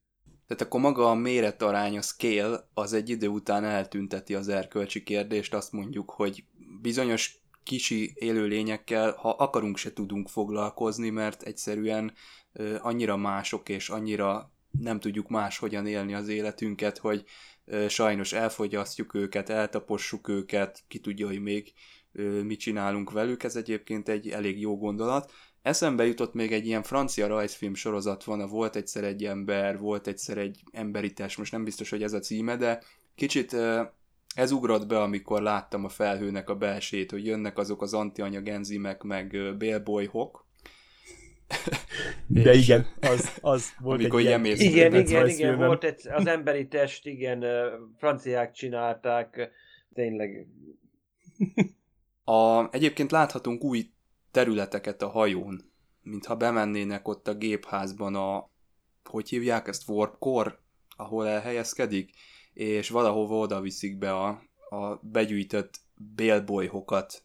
[0.47, 5.53] Tehát akkor maga a méretarány, a scale, az egy idő után eltünteti az erkölcsi kérdést,
[5.53, 6.43] azt mondjuk, hogy
[6.81, 12.13] bizonyos kisi élőlényekkel, ha akarunk, se tudunk foglalkozni, mert egyszerűen
[12.81, 17.23] annyira mások és annyira nem tudjuk máshogyan élni az életünket, hogy
[17.87, 21.73] sajnos elfogyasztjuk őket, eltapossuk őket, ki tudja, hogy még
[22.43, 25.31] mit csinálunk velük, ez egyébként egy elég jó gondolat.
[25.61, 30.07] Eszembe jutott még egy ilyen francia rajzfilm sorozat van, a Volt egyszer egy ember, volt
[30.07, 32.83] egyszer egy emberites, most nem biztos, hogy ez a címe, de
[33.15, 33.55] kicsit
[34.35, 39.03] ez ugrott be, amikor láttam a felhőnek a belsét, hogy jönnek azok az antianyag enzimek,
[39.03, 40.46] meg bélbolyhok,
[42.27, 44.45] de igen, az, az volt Amikor egy ilyen...
[44.45, 47.45] Igen, igen, igen, volt egy, az emberi test, igen,
[47.97, 49.51] franciák csinálták,
[49.93, 50.47] tényleg.
[52.23, 53.89] A, egyébként láthatunk új
[54.31, 55.71] területeket a hajón,
[56.01, 58.49] mintha bemennének ott a gépházban a,
[59.03, 60.59] hogy hívják ezt, warpcore,
[60.95, 62.11] ahol elhelyezkedik,
[62.53, 64.27] és valahova oda viszik be a,
[64.69, 65.79] a begyűjtött
[66.15, 67.23] bélbolyhokat,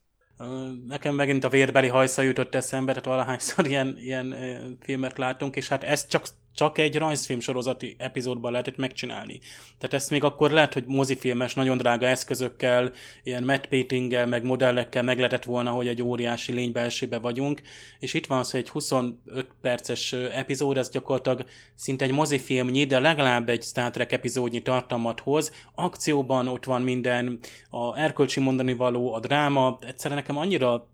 [0.86, 4.34] Nekem megint a vérbeli hajsza jutott eszembe, tehát valahányszor ilyen, ilyen
[4.80, 9.40] filmet látunk, és hát ez csak csak egy rajzfilm sorozati epizódban lehetett megcsinálni.
[9.78, 12.92] Tehát ezt még akkor lehet, hogy mozifilmes, nagyon drága eszközökkel,
[13.22, 16.72] ilyen matte meg modellekkel meg lehetett volna, hogy egy óriási lény
[17.20, 17.62] vagyunk,
[17.98, 21.44] és itt van az, hogy egy 25 perces epizód, ez gyakorlatilag
[21.74, 25.52] szinte egy mozifilmnyi, de legalább egy Star Trek epizódnyi tartalmat hoz.
[25.74, 27.38] Akcióban ott van minden,
[27.70, 30.90] a erkölcsi mondani való, a dráma, egyszerűen nekem annyira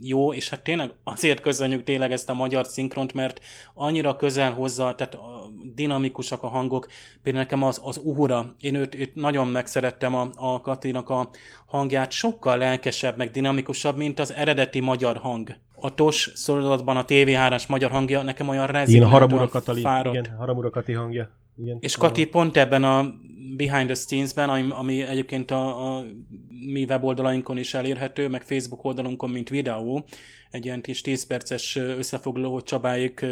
[0.00, 3.40] jó, és hát tényleg azért köszönjük tényleg ezt a magyar szinkront, mert
[3.74, 6.88] annyira közel hozzá, tehát a, dinamikusak a hangok.
[7.22, 11.30] Például nekem az, az Uhura, én őt, őt nagyon megszerettem a, a Katinak a
[11.66, 15.56] hangját, sokkal lelkesebb, meg dinamikusabb, mint az eredeti magyar hang.
[15.74, 20.16] A TOS szorolatban a TV3-as magyar hangja nekem olyan rezignált, Haramura Katali, fáradt.
[20.16, 21.30] Igen, Haramura Kati hangja.
[21.56, 23.14] Igen, és Kati pont ebben a
[23.56, 26.04] Behind the Scenes-ben, ami, ami egyébként a, a
[26.48, 30.04] mi weboldalainkon is elérhető, meg Facebook oldalunkon, mint videó,
[30.50, 33.26] egy ilyen kis 10 perces összefoglaló, hogy Csabáik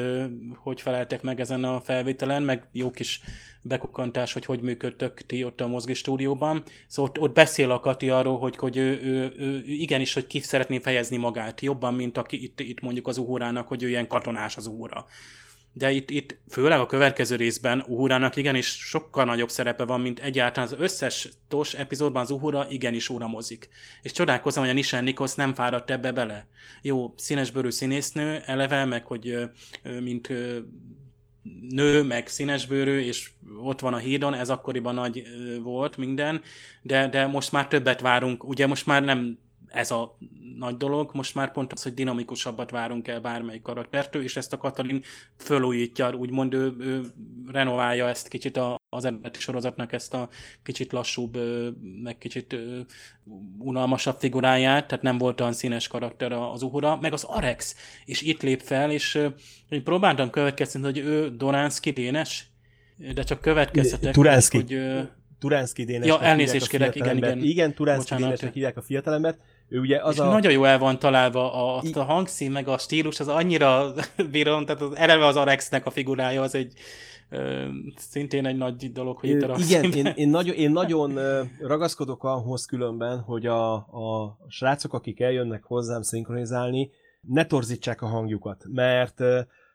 [0.57, 3.21] hogy feleltek meg ezen a felvételen, meg jó kis
[3.63, 6.63] bekukkantás, hogy hogy működtök ti ott a mozgi stúdióban.
[6.87, 10.41] Szóval ott, ott beszél a Kati arról, hogy, hogy ő, ő, ő, igenis, hogy ki
[10.41, 14.57] szeretné fejezni magát jobban, mint aki itt, itt mondjuk az uhórának, hogy ő ilyen katonás
[14.57, 15.07] az uhóra
[15.79, 20.69] de itt, itt főleg a következő részben Uhurának igenis sokkal nagyobb szerepe van, mint egyáltalán
[20.69, 23.69] az összes TOS epizódban az Uhura igenis uramozik.
[24.03, 26.47] És csodálkozom, hogy a Nishan Nikos nem fáradt ebbe bele.
[26.83, 29.37] Jó, színesbőrű színésznő, eleve, meg hogy
[30.01, 30.29] mint
[31.69, 33.31] nő, meg színesbőrű, és
[33.63, 35.23] ott van a hídon, ez akkoriban nagy
[35.63, 36.43] volt minden,
[36.83, 38.45] de, de most már többet várunk.
[38.45, 39.39] Ugye most már nem
[39.69, 40.19] ez a
[40.59, 44.57] nagy dolog, most már pont az, hogy dinamikusabbat várunk el bármelyik karaktertől, és ezt a
[44.57, 45.03] Katalin
[45.37, 47.03] fölújítja, úgymond ő, ő
[47.47, 50.29] renoválja ezt kicsit a, az eredeti sorozatnak ezt a
[50.63, 51.39] kicsit lassúbb,
[52.03, 52.57] meg kicsit
[53.59, 58.43] unalmasabb figuráját, tehát nem volt olyan színes karakter az Uhura, meg az Arex, és itt
[58.43, 59.29] lép fel, és
[59.69, 62.47] én próbáltam következtetni, hogy ő Doránszki dénes,
[63.15, 64.13] de csak következtetek.
[64.13, 64.57] Turánszki.
[64.57, 64.81] Hogy,
[65.39, 67.39] Turánszki dénesnek Ja, elnézést kérek, igen, igen.
[67.39, 69.41] Igen, Turánszki dénesnek hívják a fiatalembert.
[69.69, 70.31] Ő ugye az és a...
[70.31, 73.93] nagyon jó el van találva a, a hangszín, meg a stílus, az annyira
[74.33, 76.73] bírom, tehát az, eleve az Arexnek a figurája, az egy
[77.31, 77.67] ö,
[77.97, 81.19] szintén egy nagy dolog, hogy itt a Igen, én, én, nagyon, én nagyon
[81.61, 86.91] ragaszkodok ahhoz különben, hogy a, a srácok, akik eljönnek hozzám szinkronizálni,
[87.21, 89.23] ne torzítsák a hangjukat, mert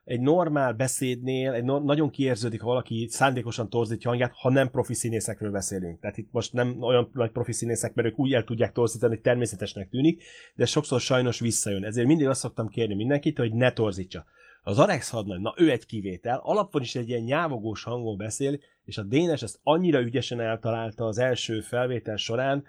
[0.03, 4.93] egy normál beszédnél egy no- nagyon kiérződik, ha valaki szándékosan torzítja hangját, ha nem profi
[4.93, 5.99] színészekről beszélünk.
[5.99, 9.21] Tehát itt most nem olyan nagy profi színészek, mert ők úgy el tudják torzítani, hogy
[9.21, 10.23] természetesnek tűnik,
[10.55, 11.83] de sokszor sajnos visszajön.
[11.83, 14.25] Ezért mindig azt szoktam kérni mindenkit, hogy ne torzítsa.
[14.63, 18.97] Az Alex hadnagy, na ő egy kivétel, alapban is egy ilyen nyávogós hangon beszél, és
[18.97, 22.63] a Dénes ezt annyira ügyesen eltalálta az első felvétel során,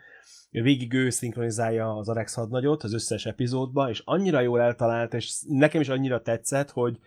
[0.51, 5.80] végig ő szinkronizálja az Alex hadnagyot az összes epizódba, és annyira jól eltalálta, és nekem
[5.80, 6.99] is annyira tetszett, hogy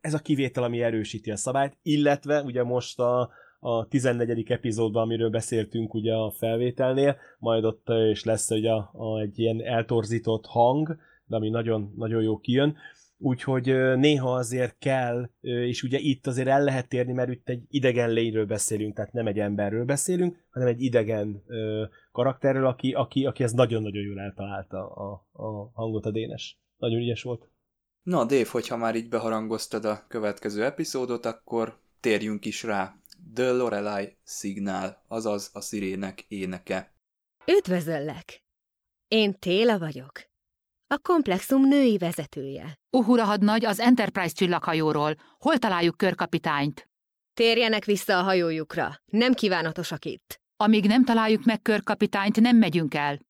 [0.00, 3.30] ez a kivétel, ami erősíti a szabályt, illetve ugye most a,
[3.60, 4.50] a 14.
[4.50, 9.62] epizódban, amiről beszéltünk ugye a felvételnél, majd ott is lesz ugye a, a, egy ilyen
[9.62, 12.76] eltorzított hang, de ami nagyon, nagyon jó kijön.
[13.18, 13.64] Úgyhogy
[13.96, 18.46] néha azért kell, és ugye itt azért el lehet térni, mert itt egy idegen lényről
[18.46, 21.42] beszélünk, tehát nem egy emberről beszélünk, hanem egy idegen
[22.12, 26.58] karakterről, aki, aki, aki ez nagyon-nagyon jól eltalálta a, a hangot a Dénes.
[26.76, 27.48] Nagyon ügyes volt.
[28.04, 32.96] Na, Dave, hogyha már így beharangoztad a következő epizódot, akkor térjünk is rá.
[33.34, 36.92] The Lorelai Signal, azaz a szirének éneke.
[37.46, 38.42] Üdvözöllek!
[39.08, 40.12] Én Téla vagyok.
[40.86, 42.78] A komplexum női vezetője.
[42.90, 45.14] Uhura hadnagy az Enterprise csillaghajóról.
[45.38, 46.88] Hol találjuk körkapitányt?
[47.34, 49.00] Térjenek vissza a hajójukra.
[49.04, 50.40] Nem kívánatosak itt.
[50.56, 53.20] Amíg nem találjuk meg körkapitányt, nem megyünk el.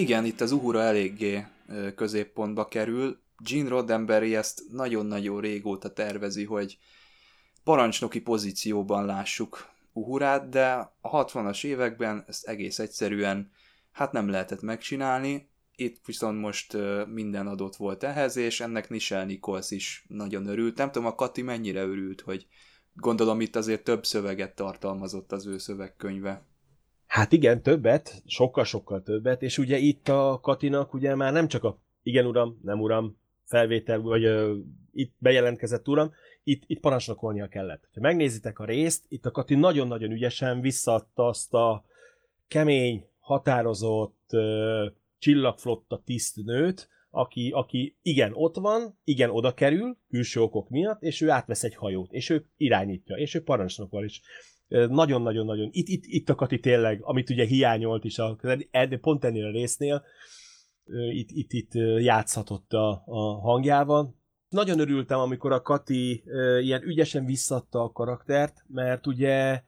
[0.00, 1.46] Igen, itt az Uhura eléggé
[1.94, 3.20] középpontba kerül.
[3.38, 6.78] Gene Roddenberry ezt nagyon-nagyon régóta tervezi, hogy
[7.64, 13.50] parancsnoki pozícióban lássuk Uhurát, de a 60-as években ezt egész egyszerűen
[13.92, 16.76] hát nem lehetett megcsinálni, itt viszont most
[17.06, 20.76] minden adott volt ehhez, és ennek Nichelle Nichols is nagyon örült.
[20.76, 22.46] Nem tudom, a Kati mennyire örült, hogy
[22.92, 26.48] gondolom itt azért több szöveget tartalmazott az ő szövegkönyve.
[27.10, 31.78] Hát igen, többet, sokkal-sokkal többet, és ugye itt a Katinak ugye már nem csak a
[32.02, 34.56] igen uram, nem uram, felvétel, vagy uh,
[34.92, 37.88] itt bejelentkezett uram, itt, itt parancsnokolnia kellett.
[37.94, 41.84] Ha megnézitek a részt, itt a Kati nagyon-nagyon ügyesen visszaadta azt a
[42.48, 50.68] kemény, határozott uh, csillagflotta tisztnőt, aki, aki igen, ott van, igen, oda kerül, külső okok
[50.68, 54.20] miatt, és ő átvesz egy hajót, és ő irányítja, és ő parancsnokol is
[54.70, 58.38] nagyon-nagyon-nagyon, itt, itt, itt a Kati tényleg, amit ugye hiányolt is, a,
[59.00, 60.04] pont ennél a résznél,
[61.10, 64.18] itt, itt, itt játszhatott a, a hangjával.
[64.48, 66.24] Nagyon örültem, amikor a Kati
[66.60, 69.62] ilyen ügyesen visszadta a karaktert, mert ugye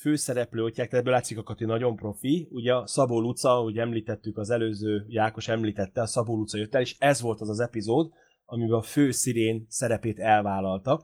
[0.00, 2.48] főszereplő, hogy tehát ebből látszik a Kati nagyon profi.
[2.50, 6.80] Ugye a Szabó Luca, ahogy említettük, az előző Jákos említette, a Szabó Luca jött el,
[6.80, 8.12] és ez volt az az epizód,
[8.44, 11.02] amiben a fő szirén szerepét elvállalta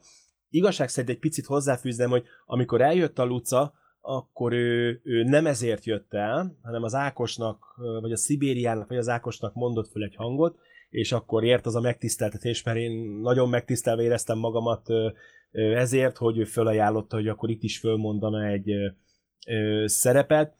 [0.55, 5.85] igazság szerint egy picit hozzáfűzném, hogy amikor eljött a Luca, akkor ő, ő nem ezért
[5.85, 7.65] jött el, hanem az Ákosnak,
[8.01, 10.59] vagy a Szibériának, vagy az Ákosnak mondott föl egy hangot,
[10.91, 14.87] és akkor ért az a megtiszteltetés, mert én nagyon megtisztelve éreztem magamat
[15.53, 18.73] ezért, hogy ő fölajánlotta, hogy akkor itt is fölmondana egy
[19.85, 20.55] szerepet.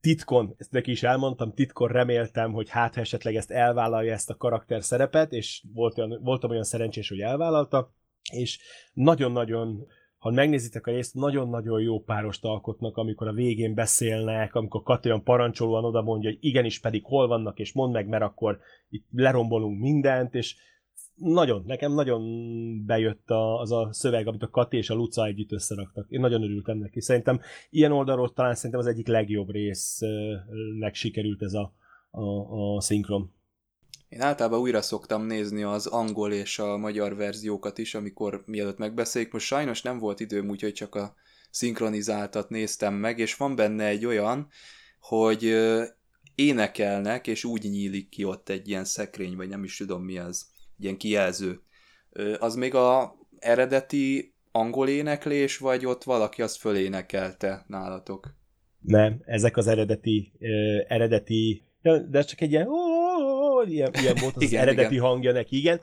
[0.00, 4.36] Titkon, ezt neki is elmondtam, titkon reméltem, hogy hát ha esetleg ezt elvállalja ezt a
[4.36, 7.94] karakter szerepet, és volt olyan, voltam olyan szerencsés, hogy elvállalta,
[8.30, 8.58] és
[8.92, 9.86] nagyon-nagyon
[10.20, 15.22] ha megnézitek a részt, nagyon-nagyon jó párost alkotnak, amikor a végén beszélnek, amikor Kati olyan
[15.22, 18.58] parancsolóan oda mondja, hogy igenis pedig hol vannak, és mondd meg, mert akkor
[18.88, 20.56] itt lerombolunk mindent, és
[21.14, 22.22] nagyon, nekem nagyon
[22.86, 26.06] bejött a, az a szöveg, amit a Kati és a Luca együtt összeraktak.
[26.08, 27.00] Én nagyon örültem neki.
[27.00, 31.74] Szerintem ilyen oldalról talán szerintem az egyik legjobb résznek sikerült ez a,
[32.10, 33.32] a, a szinkron.
[34.10, 39.32] Én általában újra szoktam nézni az angol és a magyar verziókat is, amikor mielőtt megbeszéljük.
[39.32, 41.14] Most sajnos nem volt időm, úgyhogy csak a
[41.50, 44.48] szinkronizáltat néztem meg, és van benne egy olyan,
[45.00, 45.56] hogy
[46.34, 50.46] énekelnek, és úgy nyílik ki ott egy ilyen szekrény, vagy nem is tudom mi az,
[50.78, 51.60] egy ilyen kijelző.
[52.38, 58.34] Az még a eredeti angol éneklés, vagy ott valaki azt fölénekelte nálatok?
[58.80, 60.32] Nem, ezek az eredeti,
[60.88, 62.66] eredeti, de ez csak egy ilyen,
[63.68, 65.06] ilyen, ilyen volt az, igen, az eredeti igen.
[65.06, 65.80] hangja neki, igen.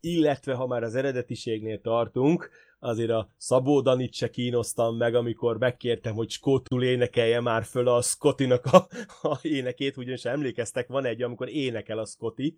[0.00, 2.50] Illetve, ha már az eredetiségnél tartunk,
[2.80, 8.02] azért a Szabó Danit se kínoztam meg, amikor megkértem, hogy skótul énekelje már föl a
[8.02, 8.86] Scottinak a,
[9.28, 12.56] a énekét, ugyanis emlékeztek, van egy, amikor énekel a Scotty,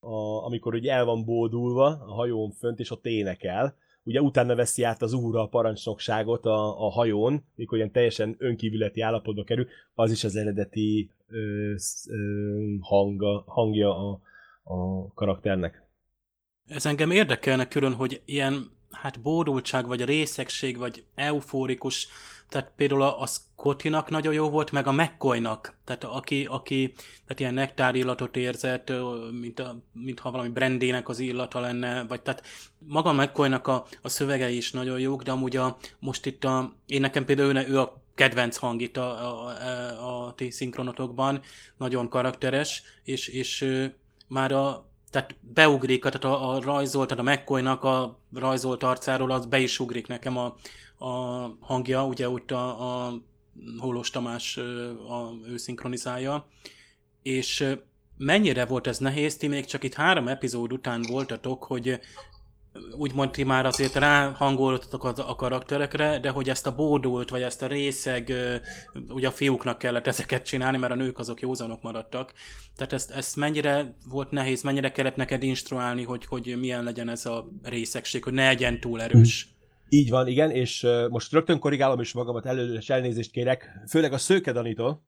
[0.00, 3.76] a, amikor ugye el van bódulva a hajón fönt, és ott énekel.
[4.02, 9.00] Ugye utána veszi át az úra a parancsnokságot a, a hajón, mikor ilyen teljesen önkívületi
[9.00, 11.74] állapotba kerül, az is az eredeti ö,
[12.08, 14.20] ö, hanga, hangja a,
[14.62, 15.82] a karakternek.
[16.66, 22.08] Ez engem érdekelne külön, hogy ilyen hát bódultság, vagy részegség, vagy eufórikus,
[22.48, 26.92] tehát például a, a Scottinak nagyon jó volt, meg a McCoynak, tehát aki, aki
[27.24, 28.92] tehát ilyen nektár illatot érzett,
[29.40, 32.42] mint, a, mintha valami brandének az illata lenne, vagy tehát
[32.78, 37.00] maga McCoynak a, a szövegei is nagyon jók, de amúgy a, most itt a, én
[37.00, 41.40] nekem például ő, ő a kedvenc hang itt a, a, a, ti szinkronotokban,
[41.76, 43.84] nagyon karakteres, és, és
[44.28, 49.46] már a, tehát beugrik, tehát a, a rajzolt, tehát a McCoy-nak a rajzolt arcáról az
[49.46, 50.56] be is ugrik nekem a,
[51.04, 51.08] a
[51.60, 53.14] hangja, ugye úgy a, a
[53.78, 56.46] Holos Tamás a, ő szinkronizálja,
[57.22, 57.76] és
[58.16, 62.00] mennyire volt ez nehéz, ti még csak itt három epizód után voltatok, hogy
[62.96, 67.62] úgymond ti már azért ráhangoltatok a, a karakterekre, de hogy ezt a bódult, vagy ezt
[67.62, 68.32] a részeg,
[69.08, 72.32] ugye a fiúknak kellett ezeket csinálni, mert a nők azok józanok maradtak.
[72.76, 77.26] Tehát ezt, ezt mennyire volt nehéz, mennyire kellett neked instruálni, hogy, hogy milyen legyen ez
[77.26, 79.48] a részegség, hogy ne legyen túl erős.
[79.88, 84.18] Így van, igen, és most rögtön korrigálom is magamat előre, és elnézést kérek, főleg a
[84.18, 85.02] Szőke Danitól,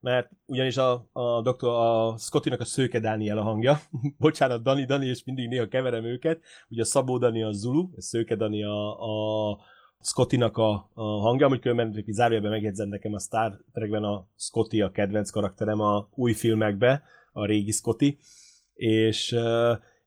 [0.00, 3.80] mert ugyanis a, a doktor, a Scottinak a Szőke Dániel a hangja.
[4.18, 6.40] Bocsánat, Dani, Dani, és mindig néha keverem őket.
[6.68, 9.58] Ugye a Szabó Dani a Zulu, a Szőke Dani a, a
[10.00, 14.90] Scottinak a, a hangja, amit különben zárójelben megjegyzem nekem a Star Trekben a Scotty a
[14.90, 18.18] kedvenc karakterem a új filmekbe, a régi Scotty.
[18.74, 19.36] És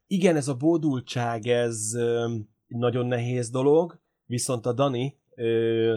[0.07, 1.91] igen, ez a bódultság, ez
[2.67, 5.17] nagyon nehéz dolog, viszont a Dani,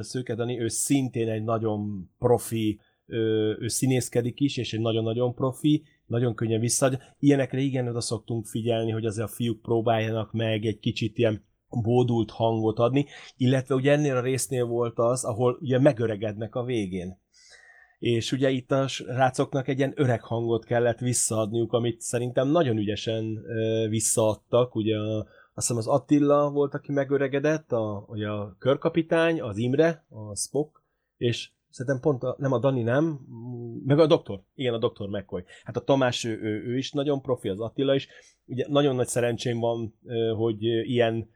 [0.01, 2.80] Szőke Dani, ő szintén egy nagyon profi
[3.12, 6.98] ő színészkedik is, és egy nagyon-nagyon profi, nagyon könnyen visszaadja.
[7.18, 11.44] Ilyenekre igen oda szoktunk figyelni, hogy azért a fiúk próbáljanak meg egy kicsit ilyen
[11.82, 13.06] bódult hangot adni,
[13.36, 17.20] illetve ugye ennél a résznél volt az, ahol ugye megöregednek a végén.
[17.98, 23.44] És ugye itt a rácoknak egy ilyen öreg hangot kellett visszaadniuk, amit szerintem nagyon ügyesen
[23.88, 25.18] visszaadtak, ugye a,
[25.54, 30.82] azt hiszem az Attila volt, aki megöregedett, a, ugye a körkapitány, az Imre, a Spock,
[31.16, 33.20] és Szerintem pont a, nem a Dani nem,
[33.86, 34.42] meg a doktor.
[34.54, 35.44] Igen, a doktor McCoy.
[35.64, 38.08] Hát a Tamás, ő, ő, ő is nagyon profi, az Attila is.
[38.46, 39.94] Ugye nagyon nagy szerencsém van,
[40.36, 41.28] hogy ilyen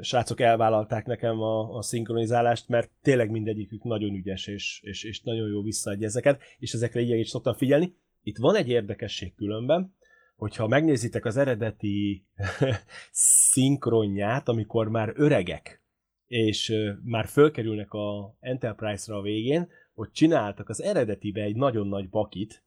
[0.00, 5.48] srácok elvállalták nekem a, a szinkronizálást, mert tényleg mindegyikük nagyon ügyes, és, és, és nagyon
[5.48, 7.94] jó visszaadja ezeket, és ezekre így is szoktam figyelni.
[8.22, 9.94] Itt van egy érdekesség különben,
[10.36, 12.26] hogyha megnézitek az eredeti
[13.50, 15.83] szinkronját, amikor már öregek,
[16.26, 22.62] és már fölkerülnek a Enterprise-ra a végén, hogy csináltak az eredetibe egy nagyon nagy bakit,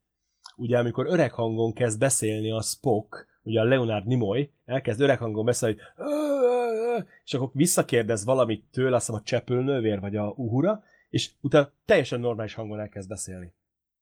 [0.55, 5.45] ugye amikor öreg hangon kezd beszélni a Spock, ugye a Leonard Nimoy, elkezd öreg hangon
[5.45, 6.05] beszélni, hogy
[7.23, 12.19] és akkor visszakérdez valamit tőle, azt hiszem a csepülnővér, vagy a uhura, és utána teljesen
[12.19, 13.53] normális hangon elkezd beszélni.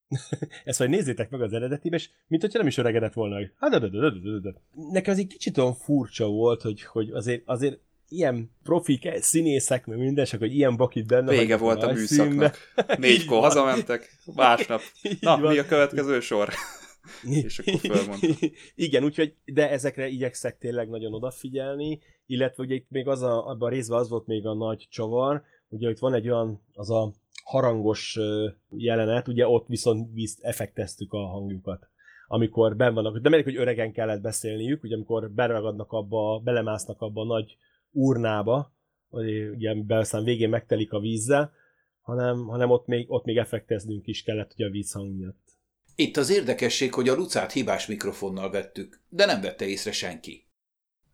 [0.63, 3.51] Ezt majd nézzétek meg az eredetibe, és mint hogyha nem is öregedett volna, hogy
[4.91, 7.79] Nekem az egy kicsit olyan furcsa volt, hogy, hogy azért, azért
[8.09, 11.31] ilyen profik, színészek, meg minden, csak hogy ilyen bakit benne.
[11.31, 12.57] Vége volt a műszaknak.
[12.97, 14.81] Négykor hazamentek, másnap.
[15.19, 16.49] Na, mi a következő sor?
[17.43, 18.27] és akkor fölmondta.
[18.75, 23.67] Igen, úgyhogy, de ezekre igyekszek tényleg nagyon odafigyelni, illetve ugye itt még az a, abban
[23.67, 27.13] a részben az volt még a nagy csavar, ugye itt van egy olyan, az a
[27.43, 28.19] harangos
[28.69, 31.89] jelenet, ugye ott viszont vízt effekteztük a hangjukat
[32.27, 37.21] amikor ben vannak, de melyik, hogy öregen kellett beszélniük, ugye amikor beragadnak abba, belemásznak abba
[37.21, 37.57] a nagy
[37.95, 38.73] urnába,
[39.09, 41.51] ugye, amiben aztán végén megtelik a vízzel,
[42.01, 45.43] hanem, hanem ott, még, ott még effekteznünk is kellett ugye a vízhang miatt.
[45.95, 50.47] Itt az érdekesség, hogy a Lucát hibás mikrofonnal vettük, de nem vette észre senki.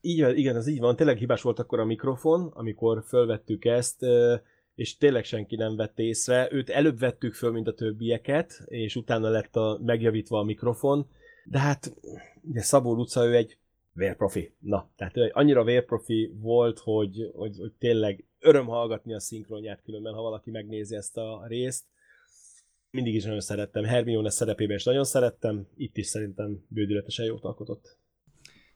[0.01, 0.95] Így, igen, az így van.
[0.95, 4.05] Tényleg hibás volt akkor a mikrofon, amikor fölvettük ezt,
[4.75, 6.47] és tényleg senki nem vette észre.
[6.51, 11.09] Őt előbb vettük föl, mint a többieket, és utána lett a, megjavítva a mikrofon.
[11.45, 11.95] De hát,
[12.41, 13.57] ugye Szabó Luca, ő egy
[13.93, 14.53] vérprofi.
[14.59, 20.21] Na, tehát annyira vérprofi volt, hogy, hogy, hogy tényleg öröm hallgatni a szinkronját különben, ha
[20.21, 21.85] valaki megnézi ezt a részt.
[22.89, 23.83] Mindig is nagyon szerettem.
[23.83, 27.97] Hermione szerepében is nagyon szerettem, itt is szerintem bődületesen jót alkotott.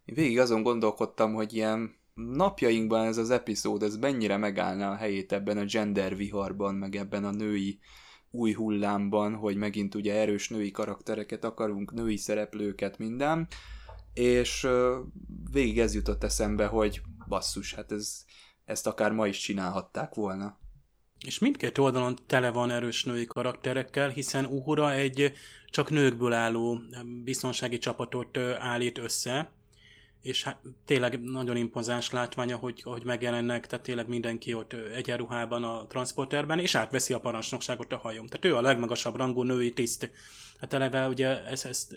[0.06, 5.32] Én végig azon gondolkodtam, hogy ilyen napjainkban ez az epizód, ez mennyire megállna a helyét
[5.32, 7.80] ebben a gender viharban, meg ebben a női
[8.32, 13.48] új hullámban, hogy megint ugye erős női karaktereket akarunk, női szereplőket, minden,
[14.16, 14.68] és
[15.52, 18.24] végig ez jutott eszembe, hogy basszus, hát ez,
[18.66, 20.60] ezt akár ma is csinálhatták volna.
[21.26, 25.34] És mindkét oldalon tele van erős női karakterekkel, hiszen Uhura egy
[25.70, 26.82] csak nőkből álló
[27.24, 29.52] biztonsági csapatot állít össze,
[30.22, 35.86] és hát tényleg nagyon impozáns látványa, hogy, hogy megjelennek, tehát tényleg mindenki ott egyenruhában a
[35.88, 38.26] transporterben, és átveszi a parancsnokságot a hajón.
[38.26, 40.12] Tehát ő a legmagasabb rangú női tiszt.
[40.60, 41.96] Hát eleve ugye ezt, ezt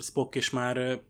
[0.00, 1.00] Spock is már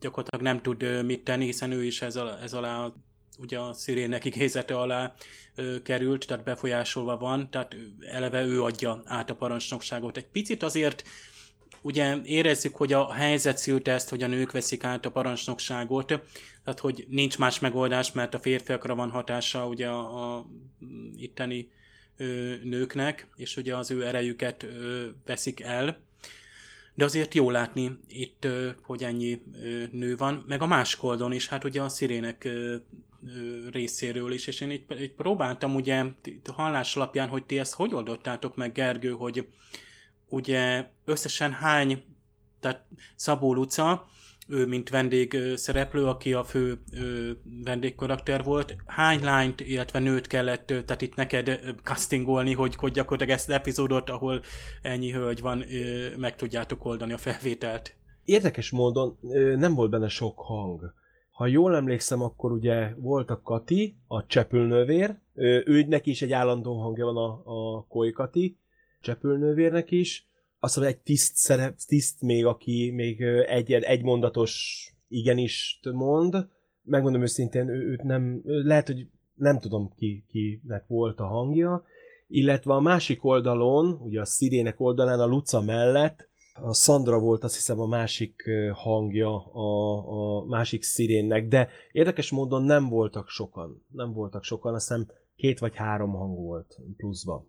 [0.00, 2.92] gyakorlatilag nem tud mit tenni, hiszen ő is ez, alá, ez alá
[3.38, 5.14] ugye a szirének igézete alá
[5.54, 10.16] ö, került, tehát befolyásolva van, tehát eleve ő adja át a parancsnokságot.
[10.16, 11.02] Egy picit azért
[11.82, 16.06] ugye érezzük, hogy a helyzet szülte ezt, hogy a nők veszik át a parancsnokságot,
[16.64, 20.46] tehát hogy nincs más megoldás, mert a férfiakra van hatása ugye a, a
[21.16, 21.70] itteni
[22.16, 25.98] ö, nőknek, és ugye az ő erejüket ö, veszik el.
[26.94, 28.46] De azért jó látni itt,
[28.82, 29.42] hogy ennyi
[29.90, 32.48] nő van, meg a másik oldalon is, hát ugye a szirének
[33.70, 36.04] részéről is, és én így, így próbáltam ugye
[36.52, 39.48] hallás alapján, hogy ti ezt hogy oldottátok meg, Gergő, hogy
[40.28, 42.04] ugye összesen hány,
[42.60, 42.84] tehát
[43.16, 44.08] Szabó Luca,
[44.48, 46.78] ő mint vendég szereplő, aki a fő
[47.64, 53.48] vendégkarakter volt, hány lányt, illetve nőt kellett, tehát itt neked castingolni, hogy, hogy gyakorlatilag ezt
[53.48, 54.42] az epizódot, ahol
[54.82, 55.64] ennyi hölgy van,
[56.16, 57.94] meg tudjátok oldani a felvételt.
[58.24, 59.18] Érdekes módon
[59.56, 60.94] nem volt benne sok hang.
[61.30, 66.80] Ha jól emlékszem, akkor ugye volt a Kati, a csepülnővér, ő neki is egy állandó
[66.80, 68.56] hangja van a, a Koi Kati,
[69.00, 70.26] csepülnővérnek is,
[70.64, 76.48] azt mondja, egy tiszt, szerep, tiszt még, aki még egy, egy mondatos igenis mond,
[76.82, 81.84] megmondom őszintén, ő, őt nem, lehet, hogy nem tudom ki, kinek volt a hangja,
[82.28, 87.54] illetve a másik oldalon, ugye a szirének oldalán a Luca mellett a Sandra volt azt
[87.54, 93.84] hiszem a másik hangja a, a másik szirénnek, de érdekes módon nem voltak sokan.
[93.88, 95.06] Nem voltak sokan, azt hiszem
[95.36, 97.46] két vagy három hang volt pluszban.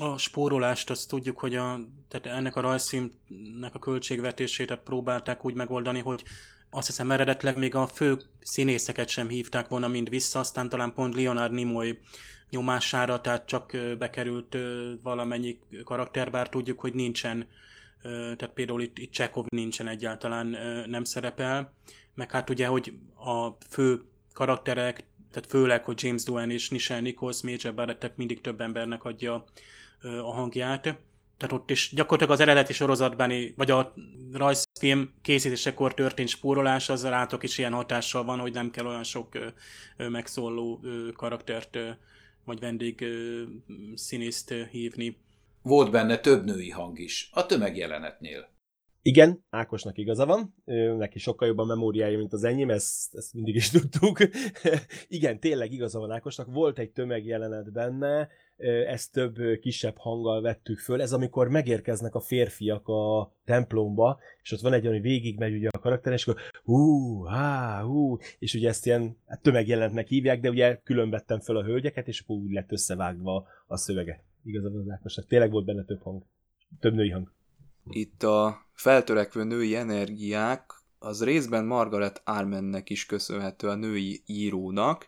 [0.00, 6.00] A spórolást azt tudjuk, hogy a, tehát ennek a rajzfilmnek a költségvetését próbálták úgy megoldani,
[6.00, 6.22] hogy
[6.70, 11.14] azt hiszem eredetleg még a fő színészeket sem hívták volna mind vissza, aztán talán pont
[11.14, 11.98] Leonard Nimoy
[12.50, 14.56] nyomására, tehát csak bekerült
[15.02, 17.46] valamennyi karakter, bár tudjuk, hogy nincsen,
[18.02, 20.56] tehát például itt, itt Chekhov nincsen egyáltalán,
[20.88, 21.72] nem szerepel,
[22.14, 27.42] meg hát ugye, hogy a fő karakterek, tehát főleg, hogy James Doohan és Nichelle Nichols,
[27.42, 29.44] Major Barrett, tehát mindig több embernek adja
[30.02, 30.82] a hangját.
[31.36, 33.94] Tehát ott is gyakorlatilag az eredeti sorozatban, vagy a
[34.32, 39.28] rajzfilm készítésekor történt spórolás, az rátok is ilyen hatással van, hogy nem kell olyan sok
[39.96, 40.84] megszóló
[41.16, 41.78] karaktert
[42.44, 43.04] vagy vendég
[43.94, 45.16] színészt hívni.
[45.62, 48.50] Volt benne több női hang is, a tömegjelenetnél.
[49.04, 53.34] Igen, Ákosnak igaza van, ő, neki sokkal jobb a memóriája, mint az enyém, ezt, ezt
[53.34, 54.18] mindig is tudtuk.
[55.08, 58.28] Igen, tényleg igaza van Ákosnak, volt egy tömegjelenet benne,
[58.86, 61.02] ezt több kisebb hanggal vettük föl.
[61.02, 65.68] Ez amikor megérkeznek a férfiak a templomba, és ott van egy olyan, hogy végigmegy ugye
[65.72, 70.50] a karakter, és akkor hú, há, hú, és ugye ezt ilyen hát tömegjelentnek hívják, de
[70.50, 74.22] ugye külön föl a hölgyeket, és akkor úgy lett összevágva a szövege.
[74.44, 75.26] Igazán az Ákosnak.
[75.26, 76.22] Tényleg volt benne több hang.
[76.80, 77.32] Több női hang.
[77.90, 85.06] Itt a feltörekvő női energiák az részben Margaret Armennek is köszönhető a női írónak.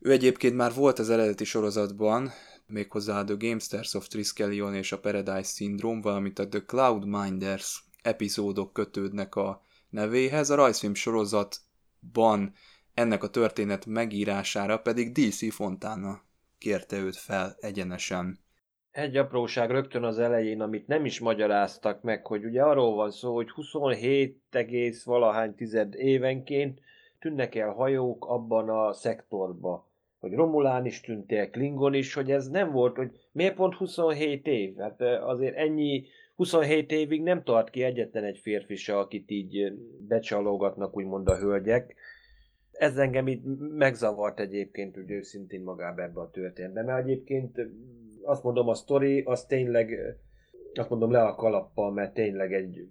[0.00, 2.30] Ő egyébként már volt az eredeti sorozatban,
[2.68, 7.84] méghozzá a The Gamesters of Triskelion és a Paradise Syndrome, valamint a The Cloud Minders
[8.02, 10.50] epizódok kötődnek a nevéhez.
[10.50, 12.52] A rajzfilm sorozatban
[12.94, 16.20] ennek a történet megírására pedig DC Fontana
[16.58, 18.38] kérte őt fel egyenesen.
[18.90, 23.34] Egy apróság rögtön az elején, amit nem is magyaráztak meg, hogy ugye arról van szó,
[23.34, 24.42] hogy 27,
[25.04, 26.80] valahány tized évenként
[27.18, 29.87] tűnnek el hajók abban a szektorba
[30.20, 34.46] hogy Romulán is tűnt el, Klingon is, hogy ez nem volt, hogy miért pont 27
[34.46, 34.76] év?
[34.76, 36.04] Hát azért ennyi
[36.34, 39.72] 27 évig nem tart ki egyetlen egy férfi se, akit így
[40.08, 41.94] becsalogatnak úgymond a hölgyek.
[42.72, 43.42] Ez engem így
[43.76, 47.60] megzavart egyébként, hogy őszintén magába ebbe a történetbe, mert egyébként
[48.22, 49.98] azt mondom, a sztori az tényleg,
[50.74, 52.88] azt mondom le a kalappal, mert tényleg egy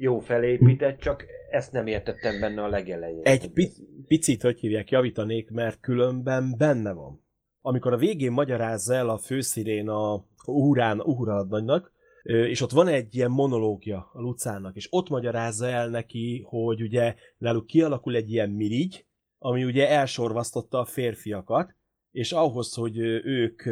[0.00, 3.20] jó felépített, csak ezt nem értettem benne a legelején.
[3.22, 7.24] Egy pi- picit, hogy hívják, javítanék, mert különben benne van.
[7.60, 13.14] Amikor a végén magyarázza el a főszirén a Uhurán, Uhura nagynak, és ott van egy
[13.14, 18.50] ilyen monológia a Lucának, és ott magyarázza el neki, hogy ugye náluk kialakul egy ilyen
[18.50, 19.06] mirigy,
[19.38, 21.74] ami ugye elsorvasztotta a férfiakat,
[22.10, 23.62] és ahhoz, hogy ők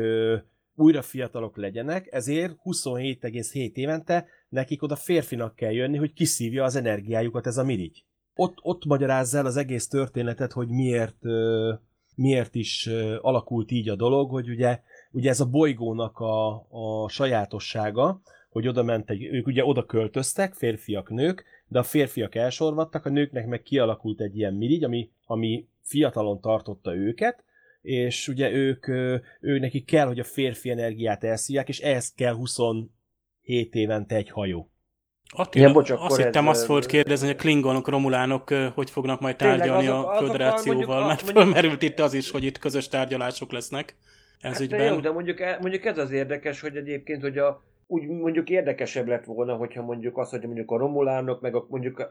[0.74, 7.46] újra fiatalok legyenek, ezért 27,7 évente nekik oda férfinak kell jönni, hogy kiszívja az energiájukat
[7.46, 8.04] ez a mirigy.
[8.34, 11.22] Ott, ott magyarázza el az egész történetet, hogy miért,
[12.14, 12.86] miért is
[13.20, 14.80] alakult így a dolog, hogy ugye,
[15.10, 18.20] ugye ez a bolygónak a, a sajátossága,
[18.50, 23.10] hogy oda ment egy, ők ugye oda költöztek, férfiak, nők, de a férfiak elsorvadtak, a
[23.10, 27.44] nőknek meg kialakult egy ilyen mirigy, ami, ami fiatalon tartotta őket,
[27.82, 28.88] és ugye ők,
[29.40, 32.34] ő nekik kell, hogy a férfi energiát elszívják, és ehhez kell
[33.48, 34.70] 27 évente egy hajó.
[35.30, 39.20] Attila, ja, bocs, azt hittem ez, azt volt kérdezni, hogy a klingonok, romulánok hogy fognak
[39.20, 43.96] majd tárgyalni azok, a föderációval, mert fölmerült itt az is, hogy itt közös tárgyalások lesznek
[44.40, 44.92] ez hát ügyben.
[44.92, 49.06] Jó, de mondjuk, e- mondjuk ez az érdekes, hogy egyébként, hogy a, úgy mondjuk érdekesebb
[49.06, 52.08] lett volna, hogyha mondjuk azt, hogy mondjuk a romulánok, meg a, mondjuk a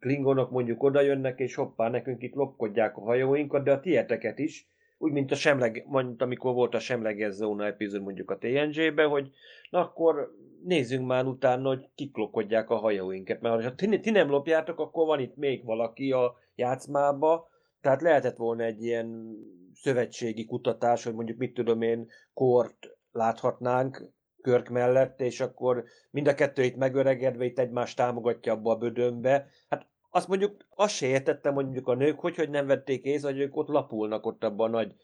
[0.00, 4.68] klingonok mondjuk oda jönnek, és hoppá, nekünk itt lopkodják a hajóinkat, de a tieteket is,
[4.98, 9.30] úgy, mint a semleg, mondjuk, amikor volt a semleges zóna epizód mondjuk a TNG-be, hogy
[9.70, 14.78] na akkor nézzünk már utána, hogy kiklokodják a hajóinket, mert ha ti, ti nem lopjátok,
[14.78, 17.48] akkor van itt még valaki a játszmába,
[17.80, 19.36] tehát lehetett volna egy ilyen
[19.74, 24.12] szövetségi kutatás, hogy mondjuk mit tudom én, kort láthatnánk
[24.42, 29.46] Körk mellett, és akkor mind a kettő itt megöregedve itt egymást támogatja abba a bödönbe.
[29.68, 33.40] Hát azt mondjuk, azt se értettem mondjuk a nők, hogy, hogy nem vették észre, hogy
[33.40, 34.94] ők ott lapulnak ott abban a nagy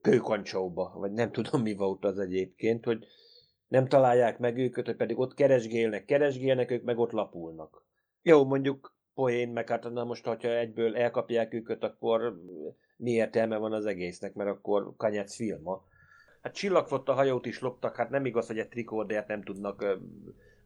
[0.00, 3.06] kőkancsóba, vagy nem tudom mi volt az egyébként, hogy
[3.68, 7.84] nem találják meg őket, hogy pedig ott keresgélnek, keresgélnek, ők meg ott lapulnak.
[8.22, 12.40] Jó, mondjuk poén, meg hát na most, ha egyből elkapják őket, akkor
[12.96, 15.84] mi értelme van az egésznek, mert akkor kanyec filma.
[16.42, 19.98] Hát csillagfott a hajót is loptak, hát nem igaz, hogy egy trikordért nem tudnak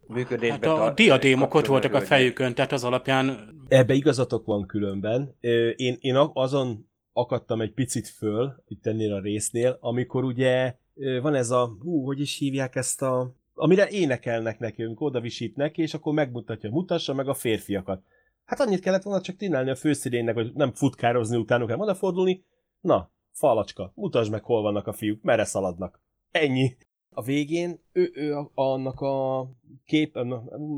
[0.06, 3.54] működésbe Hát a diadémok ott voltak a fejükön, tehát az alapján...
[3.68, 5.36] Ebbe igazatok van különben.
[5.76, 10.74] Én, én azon akadtam egy picit föl, itt ennél a résznél, amikor ugye
[11.22, 15.82] van ez a, hú, hogy is hívják ezt a, amire énekelnek nekünk, oda visít neki,
[15.82, 18.02] és akkor megmutatja, mutassa meg a férfiakat.
[18.44, 22.44] Hát annyit kellett volna csak csinálni a főszidénynek, hogy nem futkározni utána kell odafordulni.
[22.80, 26.00] Na, falacska, mutasd meg, hol vannak a fiúk, merre szaladnak.
[26.30, 26.76] Ennyi.
[27.10, 29.46] A végén ő, ő annak a
[29.84, 30.18] kép,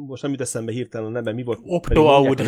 [0.06, 1.60] most nem jut eszembe hirtelen a neve, mi volt?
[1.62, 2.40] Optoaud.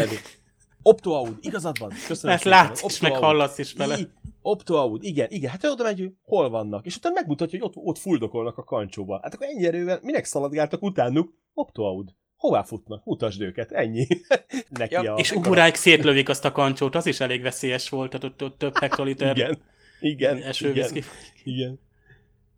[0.86, 1.92] Optoaud, igazad van.
[2.06, 3.98] Köszönöm hát látsz is, meg hallasz is vele.
[4.42, 5.50] Optoaud, igen, igen.
[5.50, 6.86] Hát oda megy, hol vannak.
[6.86, 9.20] És utána megmutatja, hogy ott, ott fuldokolnak a kancsóba.
[9.22, 11.34] Hát akkor ennyi erővel minek szaladgáltak utánuk?
[11.54, 12.14] Optoaud.
[12.36, 13.04] Hová futnak?
[13.04, 14.06] Mutasd őket, ennyi.
[14.78, 15.18] Neki ja, a...
[15.18, 18.78] És uguráig szétlövik azt a kancsót, az is elég veszélyes volt, tehát ott, ott több
[18.78, 19.58] hektoliter igen,
[20.00, 21.04] igen, igen,
[21.44, 21.80] igen.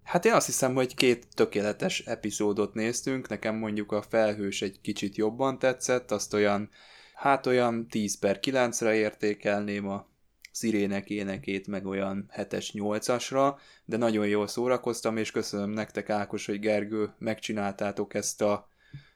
[0.02, 5.16] Hát én azt hiszem, hogy két tökéletes epizódot néztünk, nekem mondjuk a felhős egy kicsit
[5.16, 6.70] jobban tetszett, azt olyan,
[7.16, 10.08] hát olyan 10 per 9-re értékelném a
[10.52, 16.60] szirének énekét meg olyan 7-es 8-asra, de nagyon jól szórakoztam, és köszönöm nektek Ákos, hogy
[16.60, 18.68] Gergő megcsináltátok ezt a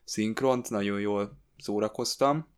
[0.05, 2.49] szinkront, nagyon jól szórakoztam.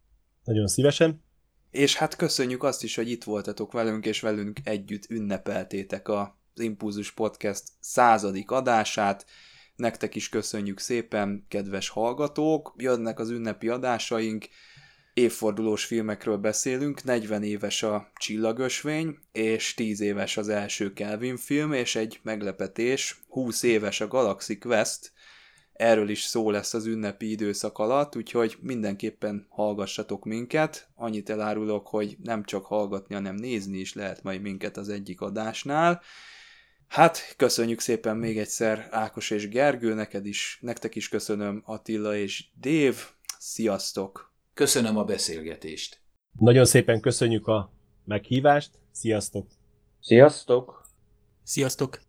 [0.44, 1.23] Nagyon szívesen.
[1.70, 7.12] És hát köszönjük azt is, hogy itt voltatok velünk, és velünk együtt ünnepeltétek az Impulzus
[7.12, 9.27] Podcast századik adását.
[9.77, 12.74] Nektek is köszönjük szépen, kedves hallgatók!
[12.77, 14.48] Jönnek az ünnepi adásaink,
[15.15, 21.97] évfordulós filmekről beszélünk, 40 éves a Csillagösvény, és 10 éves az első Kelvin film, és
[21.97, 25.13] egy meglepetés, 20 éves a Galaxy Quest,
[25.73, 30.89] erről is szó lesz az ünnepi időszak alatt, úgyhogy mindenképpen hallgassatok minket.
[30.95, 36.03] Annyit elárulok, hogy nem csak hallgatni, hanem nézni is lehet majd minket az egyik adásnál.
[36.89, 42.45] Hát, köszönjük szépen még egyszer Ákos és Gergő, neked is, nektek is köszönöm Attila és
[42.61, 42.97] Dév.
[43.39, 44.32] Sziasztok!
[44.55, 46.01] Köszönöm a beszélgetést.
[46.39, 47.73] Nagyon szépen köszönjük a
[48.05, 48.70] meghívást.
[48.91, 49.47] Sziasztok!
[50.01, 50.87] Sziasztok!
[51.43, 52.01] Sziasztok!